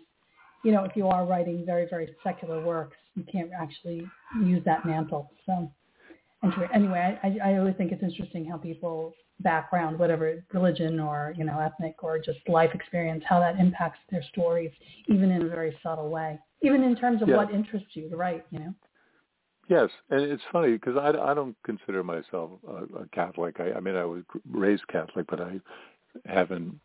you 0.64 0.72
know, 0.72 0.84
if 0.84 0.96
you 0.96 1.08
are 1.08 1.26
writing 1.26 1.66
very, 1.66 1.88
very 1.90 2.16
secular 2.24 2.64
works, 2.64 2.98
you 3.16 3.26
can't 3.30 3.52
actually 3.60 4.08
use 4.42 4.64
that 4.66 4.86
mantle. 4.86 5.32
So 5.46 5.70
anyway, 6.74 7.20
I, 7.22 7.38
I 7.44 7.58
always 7.58 7.76
think 7.76 7.92
it's 7.92 8.04
interesting 8.04 8.46
how 8.46 8.58
people 8.58 9.14
background, 9.42 9.98
whatever 10.00 10.44
religion 10.54 11.00
or, 11.00 11.34
you 11.38 11.44
know, 11.44 11.60
ethnic 11.60 12.04
or 12.04 12.20
just 12.20 12.40
life 12.48 12.72
experience, 12.74 13.24
how 13.28 13.40
that 13.40 13.60
impacts 13.60 14.00
their 14.10 14.24
stories, 14.32 14.72
even 15.08 15.32
in 15.32 15.44
a 15.44 15.50
very 15.50 15.78
subtle 15.84 16.10
way, 16.10 16.40
even 16.62 16.84
in 16.84 16.96
terms 16.96 17.22
of 17.22 17.28
yeah. 17.28 17.38
what 17.38 17.52
interests 17.52 17.90
you 17.94 18.10
to 18.10 18.16
write, 18.16 18.46
you 18.52 18.60
know? 18.60 18.74
Yes, 19.70 19.90
and 20.10 20.22
it's 20.22 20.44
funny 20.52 20.74
because 20.74 20.98
I, 20.98 21.10
I 21.32 21.34
don't 21.34 21.56
consider 21.64 22.04
myself 22.04 22.52
a, 22.68 23.04
a 23.04 23.08
Catholic. 23.14 23.60
I, 23.60 23.74
I 23.74 23.80
mean, 23.80 23.96
I 23.96 24.04
was 24.04 24.24
raised 24.50 24.86
Catholic, 24.88 25.28
but 25.30 25.40
I 25.40 25.60
haven't 26.26 26.78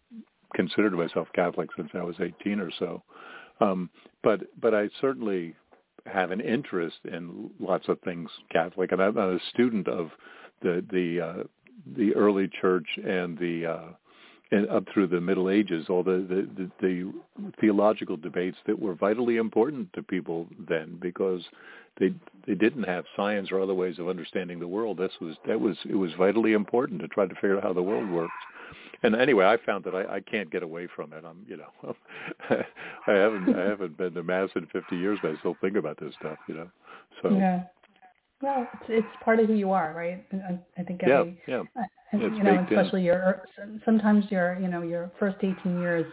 considered 0.55 0.93
myself 0.93 1.27
Catholic 1.35 1.69
since 1.77 1.91
I 1.95 2.03
was 2.03 2.17
18 2.21 2.61
or 2.61 2.71
so. 2.79 3.03
Um, 3.61 3.91
but 4.23 4.43
but 4.61 4.75
I 4.75 4.89
certainly 5.01 5.55
have 6.07 6.31
an 6.31 6.41
interest 6.41 6.99
in 7.05 7.51
lots 7.59 7.89
of 7.89 8.01
things 8.03 8.31
Catholic, 8.53 8.93
and 8.93 9.03
I'm 9.03 9.17
a 9.17 9.39
student 9.53 9.89
of 9.89 10.11
the 10.63 10.85
the 10.91 11.21
uh, 11.21 11.43
the 11.97 12.15
early 12.15 12.49
church 12.61 12.87
and 13.05 13.39
the 13.39 13.67
uh, 13.67 13.89
and 14.53 14.69
up 14.69 14.85
through 14.93 15.09
the 15.09 15.21
Middle 15.21 15.51
Ages, 15.51 15.87
all 15.89 16.05
the, 16.05 16.25
the, 16.29 16.49
the, 16.57 16.71
the 16.81 17.13
theological 17.61 18.17
debates 18.17 18.57
that 18.67 18.79
were 18.79 18.95
vitally 18.95 19.39
important 19.39 19.93
to 19.93 20.03
people 20.03 20.47
then, 20.69 20.99
because 21.01 21.43
they 21.99 22.15
they 22.47 22.55
didn't 22.55 22.85
have 22.85 23.05
science 23.17 23.51
or 23.51 23.61
other 23.61 23.75
ways 23.75 23.99
of 23.99 24.09
understanding 24.09 24.61
the 24.61 24.69
world. 24.69 24.99
This 24.99 25.13
was 25.21 25.35
that 25.47 25.61
was 25.61 25.77
it 25.89 25.97
was 25.97 26.13
vitally 26.17 26.53
important 26.53 27.01
to 27.01 27.09
try 27.09 27.27
to 27.27 27.35
figure 27.35 27.57
out 27.57 27.65
how 27.65 27.73
the 27.73 27.83
world 27.83 28.09
works. 28.09 28.35
And 29.03 29.15
anyway, 29.15 29.45
I 29.45 29.57
found 29.65 29.85
that 29.85 29.95
I, 29.95 30.17
I 30.17 30.21
can't 30.21 30.51
get 30.51 30.63
away 30.63 30.89
from 30.95 31.13
it. 31.13 31.25
I'm 31.25 31.45
you 31.49 31.57
know 31.57 31.97
I 33.07 33.13
haven't 33.13 33.57
I 33.57 33.69
haven't 33.69 33.97
been 33.97 34.15
to 34.15 34.23
mass 34.23 34.51
in 34.55 34.67
50 34.67 34.97
years, 34.97 35.19
but 35.23 35.33
I 35.33 35.39
still 35.39 35.57
think 35.61 35.77
about 35.77 35.99
this 35.99 36.15
stuff. 36.21 36.39
You 36.49 36.55
know, 36.55 36.71
so 37.23 37.31
yeah. 37.31 37.65
Well, 38.43 38.69
it's, 38.75 38.85
it's 38.89 39.25
part 39.25 39.41
of 39.41 39.47
who 39.47 39.55
you 39.55 39.73
are, 39.73 39.95
right? 39.97 40.25
I, 40.33 40.81
I 40.81 40.85
think 40.85 41.03
every, 41.03 41.39
yeah, 41.47 41.63
yeah. 41.77 41.85
And, 42.13 42.23
you 42.37 42.43
know, 42.43 42.67
especially 42.71 43.01
in. 43.01 43.07
your 43.07 43.43
sometimes 43.85 44.25
your 44.31 44.59
you 44.61 44.69
know 44.69 44.83
your 44.83 45.11
first 45.19 45.39
18 45.43 45.81
years 45.81 46.07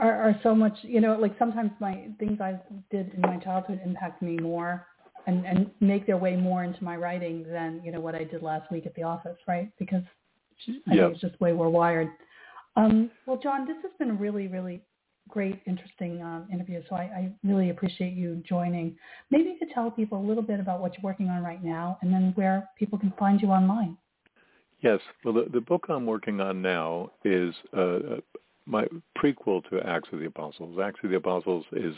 are, 0.00 0.22
are 0.22 0.40
so 0.42 0.54
much, 0.54 0.76
you 0.82 1.00
know, 1.00 1.16
like 1.18 1.34
sometimes 1.38 1.70
my 1.80 2.08
things 2.18 2.40
I 2.40 2.58
did 2.90 3.12
in 3.14 3.20
my 3.20 3.36
childhood 3.36 3.80
impact 3.84 4.22
me 4.22 4.38
more 4.38 4.86
and, 5.26 5.44
and 5.46 5.70
make 5.80 6.06
their 6.06 6.16
way 6.16 6.36
more 6.36 6.64
into 6.64 6.82
my 6.82 6.96
writing 6.96 7.44
than, 7.48 7.80
you 7.84 7.92
know, 7.92 8.00
what 8.00 8.14
I 8.14 8.24
did 8.24 8.42
last 8.42 8.70
week 8.72 8.86
at 8.86 8.94
the 8.94 9.02
office, 9.02 9.36
right? 9.46 9.70
Because 9.78 10.02
I 10.88 10.94
yep. 10.94 11.04
think 11.04 11.12
it's 11.12 11.20
just 11.20 11.38
the 11.38 11.44
way 11.44 11.52
we're 11.52 11.68
wired. 11.68 12.08
Um, 12.76 13.10
well, 13.26 13.38
John, 13.42 13.66
this 13.66 13.76
has 13.82 13.92
been 13.98 14.18
really, 14.18 14.48
really 14.48 14.80
great, 15.28 15.60
interesting 15.66 16.22
um, 16.22 16.46
interview. 16.52 16.82
So 16.88 16.96
I, 16.96 17.02
I 17.02 17.32
really 17.44 17.70
appreciate 17.70 18.12
you 18.12 18.42
joining. 18.48 18.96
Maybe 19.30 19.50
you 19.50 19.56
could 19.58 19.70
tell 19.70 19.90
people 19.90 20.18
a 20.18 20.26
little 20.26 20.42
bit 20.42 20.60
about 20.60 20.80
what 20.80 20.92
you're 20.94 21.04
working 21.04 21.28
on 21.28 21.42
right 21.42 21.62
now 21.62 21.98
and 22.02 22.12
then 22.12 22.32
where 22.34 22.68
people 22.78 22.98
can 22.98 23.12
find 23.18 23.40
you 23.40 23.48
online. 23.48 23.96
Yes. 24.82 25.00
Well, 25.24 25.34
the, 25.34 25.46
the 25.52 25.60
book 25.60 25.86
I'm 25.88 26.06
working 26.06 26.40
on 26.40 26.60
now 26.60 27.12
is 27.24 27.54
uh, 27.76 27.98
my 28.66 28.86
prequel 29.16 29.68
to 29.70 29.80
Acts 29.80 30.08
of 30.12 30.18
the 30.18 30.26
Apostles. 30.26 30.78
Acts 30.82 31.00
of 31.04 31.10
the 31.10 31.16
Apostles 31.16 31.64
is 31.72 31.94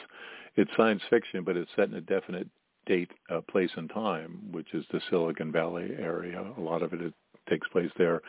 it's 0.57 0.71
science 0.77 1.03
fiction, 1.11 1.43
but 1.45 1.57
it's 1.57 1.71
set 1.75 1.89
in 1.89 1.95
a 1.95 2.01
definite 2.01 2.47
date, 2.87 3.11
uh, 3.31 3.41
place, 3.41 3.71
and 3.77 3.89
time, 3.91 4.39
which 4.53 4.75
is 4.75 4.85
the 4.93 5.01
Silicon 5.11 5.51
Valley 5.51 5.91
area. 5.99 6.45
A 6.57 6.61
lot 6.61 6.83
of 6.83 6.93
it, 6.93 7.01
it 7.01 7.15
takes 7.49 7.67
place 7.69 7.91
there 7.99 8.21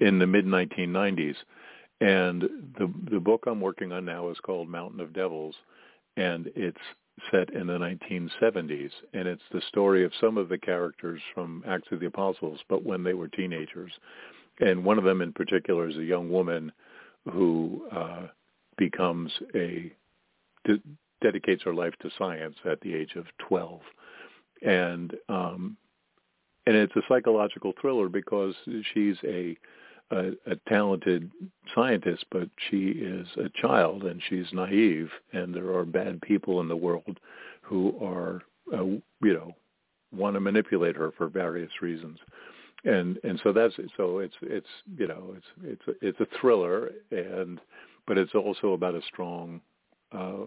in 0.00 0.18
the 0.18 0.26
mid 0.26 0.44
1990s. 0.44 1.36
And 2.00 2.42
the 2.78 2.92
the 3.10 3.20
book 3.20 3.44
I'm 3.46 3.60
working 3.60 3.92
on 3.92 4.04
now 4.04 4.30
is 4.30 4.38
called 4.40 4.68
Mountain 4.68 5.00
of 5.00 5.12
Devils, 5.12 5.54
and 6.16 6.50
it's 6.56 6.78
set 7.30 7.50
in 7.52 7.66
the 7.66 7.74
1970s, 7.78 8.90
and 9.12 9.28
it's 9.28 9.42
the 9.52 9.60
story 9.68 10.04
of 10.04 10.12
some 10.20 10.38
of 10.38 10.48
the 10.48 10.56
characters 10.58 11.20
from 11.34 11.62
Acts 11.66 11.88
of 11.92 12.00
the 12.00 12.06
Apostles, 12.06 12.60
but 12.68 12.82
when 12.84 13.02
they 13.02 13.12
were 13.12 13.28
teenagers. 13.28 13.92
And 14.60 14.84
one 14.84 14.98
of 14.98 15.04
them 15.04 15.20
in 15.20 15.32
particular 15.32 15.88
is 15.88 15.96
a 15.96 16.04
young 16.04 16.30
woman 16.30 16.72
who 17.30 17.86
uh, 17.92 18.26
becomes 18.78 19.30
a 19.54 19.92
de- 20.64 20.80
dedicates 21.20 21.62
her 21.64 21.74
life 21.74 21.94
to 22.00 22.10
science 22.18 22.56
at 22.64 22.80
the 22.80 22.94
age 22.94 23.14
of 23.16 23.26
12, 23.48 23.80
and 24.62 25.14
um, 25.28 25.76
and 26.66 26.76
it's 26.76 26.94
a 26.96 27.02
psychological 27.08 27.72
thriller 27.80 28.08
because 28.08 28.54
she's 28.92 29.16
a, 29.24 29.56
a 30.10 30.32
a 30.46 30.56
talented 30.68 31.30
scientist, 31.74 32.24
but 32.30 32.48
she 32.68 32.88
is 32.88 33.26
a 33.36 33.48
child 33.60 34.04
and 34.04 34.20
she's 34.28 34.46
naive, 34.52 35.10
and 35.32 35.54
there 35.54 35.74
are 35.76 35.84
bad 35.84 36.20
people 36.22 36.60
in 36.60 36.68
the 36.68 36.76
world 36.76 37.18
who 37.62 37.96
are 38.02 38.42
uh, 38.76 38.84
you 38.84 39.02
know 39.34 39.54
want 40.12 40.34
to 40.34 40.40
manipulate 40.40 40.96
her 40.96 41.12
for 41.16 41.28
various 41.28 41.70
reasons. 41.80 42.18
And 42.84 43.18
and 43.24 43.40
so 43.42 43.52
that's 43.52 43.74
so 43.96 44.18
it's 44.18 44.34
it's 44.42 44.66
you 44.96 45.06
know 45.06 45.34
it's 45.36 45.46
it's 45.64 45.88
a, 45.88 46.06
it's 46.08 46.20
a 46.20 46.38
thriller 46.40 46.90
and 47.10 47.60
but 48.06 48.18
it's 48.18 48.34
also 48.34 48.72
about 48.72 48.94
a 48.94 49.02
strong 49.02 49.60
uh 50.12 50.44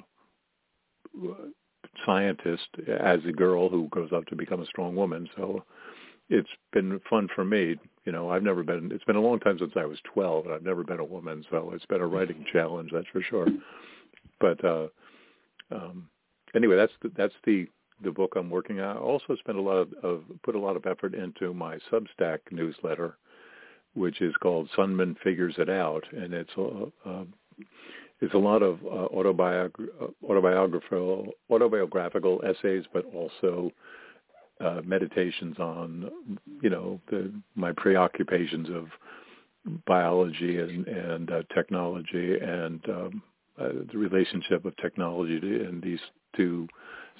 scientist 2.05 2.67
as 2.99 3.19
a 3.27 3.31
girl 3.31 3.69
who 3.69 3.87
grows 3.89 4.11
up 4.11 4.25
to 4.25 4.35
become 4.35 4.61
a 4.61 4.65
strong 4.65 4.95
woman. 4.95 5.29
So 5.37 5.63
it's 6.29 6.49
been 6.71 6.99
fun 7.09 7.27
for 7.35 7.45
me 7.45 7.77
you 8.05 8.11
know 8.11 8.29
i've 8.29 8.43
never 8.43 8.63
been 8.63 8.91
it's 8.91 9.03
been 9.03 9.15
a 9.15 9.21
long 9.21 9.39
time 9.39 9.57
since 9.59 9.73
i 9.75 9.85
was 9.85 9.99
12 10.13 10.45
and 10.45 10.53
i've 10.53 10.63
never 10.63 10.83
been 10.83 10.99
a 10.99 11.05
woman 11.05 11.45
so 11.49 11.71
it's 11.73 11.85
been 11.85 12.01
a 12.01 12.07
writing 12.07 12.45
challenge 12.51 12.89
that's 12.93 13.07
for 13.11 13.21
sure 13.21 13.47
but 14.39 14.63
uh 14.63 14.87
um 15.71 16.07
anyway 16.55 16.75
that's 16.75 16.93
the, 17.01 17.11
that's 17.15 17.35
the 17.45 17.67
the 18.03 18.11
book 18.11 18.33
I'm 18.35 18.49
working 18.49 18.79
on. 18.79 18.97
I 18.97 18.99
also 18.99 19.35
spent 19.35 19.57
a 19.57 19.61
lot 19.61 19.77
of, 19.77 19.93
of 20.03 20.23
put 20.43 20.55
a 20.55 20.59
lot 20.59 20.75
of 20.75 20.85
effort 20.85 21.15
into 21.15 21.53
my 21.53 21.77
Substack 21.91 22.39
newsletter, 22.51 23.17
which 23.93 24.21
is 24.21 24.35
called 24.41 24.69
Sundman 24.77 25.17
Figures 25.19 25.55
It 25.57 25.69
Out, 25.69 26.03
and 26.11 26.33
it's 26.33 26.51
a, 26.57 27.09
a 27.09 27.25
it's 28.21 28.33
a 28.33 28.37
lot 28.37 28.63
of 28.63 28.79
uh, 28.85 29.07
autobiog- 29.13 29.89
autobiographical 30.23 31.31
autobiographical 31.49 32.41
essays, 32.43 32.85
but 32.93 33.05
also 33.13 33.71
uh, 34.59 34.81
meditations 34.85 35.57
on 35.59 36.09
you 36.61 36.69
know 36.69 36.99
the, 37.09 37.31
my 37.55 37.71
preoccupations 37.71 38.69
of 38.69 38.87
biology 39.85 40.59
and, 40.59 40.87
and 40.87 41.31
uh, 41.31 41.41
technology 41.55 42.37
and 42.39 42.81
um, 42.89 43.21
uh, 43.59 43.69
the 43.91 43.97
relationship 43.97 44.65
of 44.65 44.75
technology 44.77 45.39
to, 45.39 45.65
and 45.65 45.81
these 45.81 45.99
two 46.35 46.67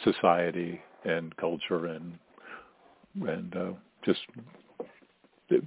society 0.03 0.81
and 1.05 1.35
culture 1.37 1.87
and 1.87 2.17
and 3.27 3.55
uh, 3.55 3.71
just 4.03 4.19
the 5.49 5.61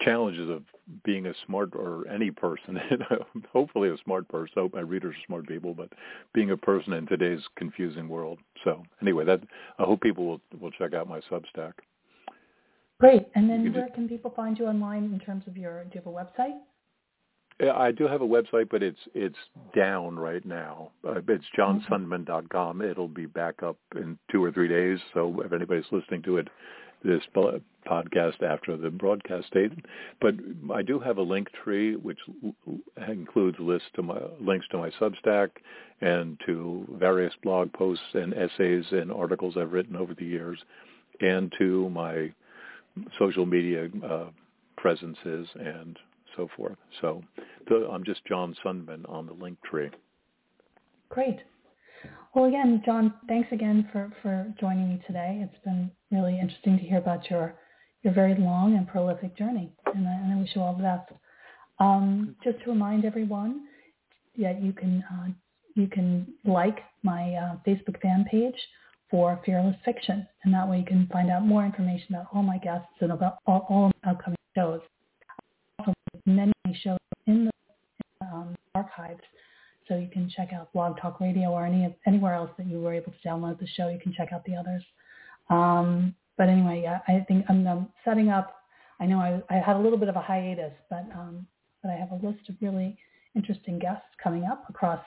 challenges 0.00 0.48
of 0.50 0.62
being 1.04 1.26
a 1.26 1.34
smart 1.46 1.70
or 1.74 2.06
any 2.08 2.30
person, 2.30 2.78
hopefully 3.52 3.90
a 3.90 3.96
smart 4.04 4.28
person. 4.28 4.54
I 4.56 4.60
hope 4.60 4.74
my 4.74 4.80
readers 4.80 5.14
are 5.14 5.26
smart 5.26 5.48
people, 5.48 5.74
but 5.74 5.90
being 6.34 6.50
a 6.50 6.56
person 6.56 6.92
in 6.92 7.06
today's 7.06 7.40
confusing 7.56 8.08
world. 8.08 8.38
So 8.64 8.82
anyway, 9.02 9.24
that 9.24 9.40
I 9.78 9.84
hope 9.84 10.00
people 10.00 10.26
will 10.26 10.40
will 10.60 10.70
check 10.72 10.94
out 10.94 11.08
my 11.08 11.20
Substack. 11.30 11.72
Great. 12.98 13.28
And 13.34 13.48
then 13.48 13.72
where 13.72 13.88
can 13.88 14.08
people 14.08 14.30
find 14.36 14.58
you 14.58 14.66
online 14.66 15.04
in 15.04 15.18
terms 15.18 15.44
of 15.46 15.56
your? 15.56 15.84
Do 15.84 15.90
you 15.94 16.02
have 16.04 16.06
a 16.06 16.10
website? 16.10 16.58
I 17.68 17.92
do 17.92 18.08
have 18.08 18.22
a 18.22 18.26
website, 18.26 18.68
but 18.70 18.82
it's 18.82 18.98
it's 19.14 19.36
down 19.76 20.18
right 20.18 20.44
now. 20.44 20.90
Uh, 21.06 21.20
it's 21.28 21.44
johnsundman.com. 21.58 22.80
It'll 22.80 23.08
be 23.08 23.26
back 23.26 23.62
up 23.62 23.76
in 23.96 24.18
two 24.30 24.42
or 24.42 24.50
three 24.50 24.68
days. 24.68 24.98
So 25.12 25.42
if 25.44 25.52
anybody's 25.52 25.84
listening 25.90 26.22
to 26.22 26.38
it, 26.38 26.48
this 27.04 27.22
podcast 27.34 28.42
after 28.42 28.76
the 28.76 28.90
broadcast 28.90 29.50
date, 29.52 29.72
but 30.20 30.34
I 30.72 30.82
do 30.82 30.98
have 30.98 31.18
a 31.18 31.22
link 31.22 31.48
tree 31.64 31.96
which 31.96 32.18
includes 33.08 33.58
lists 33.58 33.88
to 33.96 34.02
my 34.02 34.20
links 34.40 34.66
to 34.70 34.78
my 34.78 34.90
Substack 35.00 35.50
and 36.00 36.38
to 36.46 36.86
various 36.98 37.32
blog 37.42 37.72
posts 37.72 38.04
and 38.14 38.34
essays 38.34 38.84
and 38.90 39.10
articles 39.10 39.56
I've 39.56 39.72
written 39.72 39.96
over 39.96 40.14
the 40.14 40.24
years, 40.24 40.58
and 41.20 41.52
to 41.58 41.88
my 41.90 42.32
social 43.18 43.46
media 43.46 43.88
uh, 44.04 44.26
presences 44.76 45.48
and 45.56 45.98
so 46.36 46.48
forth. 46.56 46.76
So 47.00 47.22
the, 47.68 47.88
I'm 47.90 48.04
just 48.04 48.24
John 48.26 48.54
Sundman 48.64 49.08
on 49.08 49.26
the 49.26 49.34
Linktree. 49.34 49.90
Great. 51.08 51.38
Well, 52.34 52.46
again, 52.46 52.82
John, 52.86 53.14
thanks 53.28 53.48
again 53.52 53.88
for, 53.92 54.12
for 54.22 54.52
joining 54.60 54.88
me 54.88 55.02
today. 55.06 55.40
It's 55.42 55.64
been 55.64 55.90
really 56.10 56.38
interesting 56.40 56.76
to 56.78 56.84
hear 56.84 56.98
about 56.98 57.30
your 57.30 57.54
your 58.02 58.14
very 58.14 58.34
long 58.34 58.76
and 58.76 58.88
prolific 58.88 59.36
journey, 59.36 59.70
and 59.94 60.08
I, 60.08 60.12
and 60.12 60.32
I 60.32 60.36
wish 60.36 60.50
you 60.54 60.62
all 60.62 60.74
the 60.74 60.82
best. 60.82 61.12
Um, 61.78 62.36
just 62.42 62.58
to 62.64 62.70
remind 62.70 63.04
everyone 63.04 63.66
that 64.38 64.62
you 64.62 64.72
can 64.72 65.04
uh, 65.10 65.28
you 65.74 65.86
can 65.86 66.26
like 66.44 66.78
my 67.02 67.34
uh, 67.34 67.56
Facebook 67.66 68.00
fan 68.00 68.24
page 68.30 68.54
for 69.10 69.40
Fearless 69.44 69.76
Fiction, 69.84 70.26
and 70.44 70.54
that 70.54 70.68
way 70.68 70.78
you 70.78 70.84
can 70.84 71.08
find 71.12 71.30
out 71.30 71.44
more 71.44 71.64
information 71.64 72.14
about 72.14 72.26
all 72.32 72.42
my 72.42 72.58
guests 72.58 72.88
and 73.00 73.12
about 73.12 73.38
all, 73.46 73.66
all 73.68 73.92
upcoming 74.08 74.38
shows. 74.54 74.80
Also, 75.78 75.92
many 76.26 76.52
shows 76.82 76.98
in 77.26 77.46
the 77.46 78.26
um, 78.26 78.54
archives, 78.74 79.20
so 79.88 79.96
you 79.96 80.08
can 80.12 80.30
check 80.34 80.52
out 80.52 80.72
Blog 80.72 80.98
Talk 81.00 81.20
Radio 81.20 81.48
or 81.48 81.66
any 81.66 81.94
anywhere 82.06 82.34
else 82.34 82.50
that 82.56 82.66
you 82.66 82.80
were 82.80 82.94
able 82.94 83.12
to 83.12 83.28
download 83.28 83.58
the 83.58 83.66
show. 83.66 83.88
You 83.88 83.98
can 83.98 84.12
check 84.12 84.32
out 84.32 84.44
the 84.44 84.54
others. 84.54 84.82
Um, 85.50 86.14
but 86.38 86.48
anyway, 86.48 86.80
yeah, 86.82 87.00
I 87.06 87.24
think 87.28 87.44
I'm, 87.48 87.66
I'm 87.66 87.88
setting 88.04 88.30
up. 88.30 88.56
I 89.00 89.06
know 89.06 89.18
I, 89.18 89.42
I, 89.54 89.58
had 89.58 89.76
a 89.76 89.78
little 89.78 89.98
bit 89.98 90.08
of 90.08 90.16
a 90.16 90.20
hiatus, 90.20 90.72
but 90.88 91.04
um, 91.14 91.46
but 91.82 91.90
I 91.90 91.94
have 91.94 92.12
a 92.12 92.26
list 92.26 92.48
of 92.48 92.54
really 92.60 92.96
interesting 93.34 93.78
guests 93.78 94.06
coming 94.22 94.44
up 94.44 94.64
across 94.68 95.00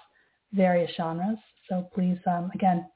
various 0.51 0.91
genres. 0.95 1.37
So 1.69 1.89
please, 1.93 2.17
um, 2.27 2.51
again, 2.53 2.87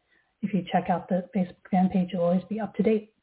if 0.41 0.53
you 0.53 0.63
check 0.71 0.89
out 0.89 1.07
the 1.09 1.27
Facebook 1.35 1.55
fan 1.71 1.89
page, 1.89 2.09
you'll 2.13 2.23
always 2.23 2.43
be 2.49 2.59
up 2.59 2.75
to 2.75 2.83
date. 2.83 3.13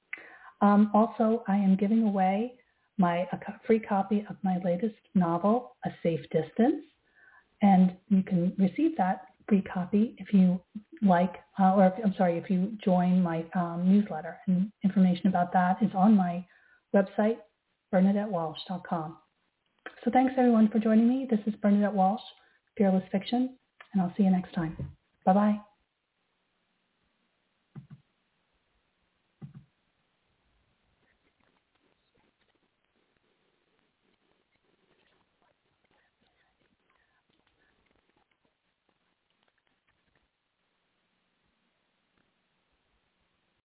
Um, 0.60 0.90
also, 0.94 1.44
I 1.46 1.56
am 1.56 1.76
giving 1.76 2.04
away 2.04 2.54
my 2.96 3.28
a 3.32 3.38
free 3.66 3.80
copy 3.80 4.24
of 4.30 4.37
my 4.42 4.58
latest 4.64 4.94
novel, 5.14 5.76
A 5.84 5.90
Safe 6.02 6.22
Distance, 6.30 6.84
and 7.62 7.94
you 8.08 8.22
can 8.22 8.52
receive 8.58 8.96
that 8.96 9.26
free 9.48 9.62
copy 9.62 10.14
if 10.18 10.32
you 10.32 10.60
like, 11.05 11.35
uh, 11.59 11.75
or 11.75 11.87
if, 11.87 11.93
I'm 12.05 12.14
sorry, 12.17 12.38
if 12.38 12.51
you 12.51 12.77
join 12.85 13.23
my 13.23 13.45
um, 13.55 13.85
newsletter. 13.87 14.37
And 14.47 14.71
information 14.83 15.29
about 15.29 15.53
that 15.53 15.83
is 15.83 15.90
on 15.95 16.17
my 16.17 16.45
website, 16.95 17.38
bernadettewalsh.com. 17.93 19.19
So 20.05 20.11
thanks 20.11 20.35
everyone 20.37 20.69
for 20.69 20.79
joining 20.79 21.09
me. 21.09 21.27
This 21.31 21.40
is 21.47 21.55
Bernadette 21.61 21.95
Walsh, 21.95 22.23
Fearless 22.77 23.05
Fiction, 23.12 23.57
and 23.93 24.03
I'll 24.03 24.12
see 24.17 24.25
you 24.25 24.31
next 24.31 24.53
time. 24.55 24.77
Bye-bye. 25.25 25.73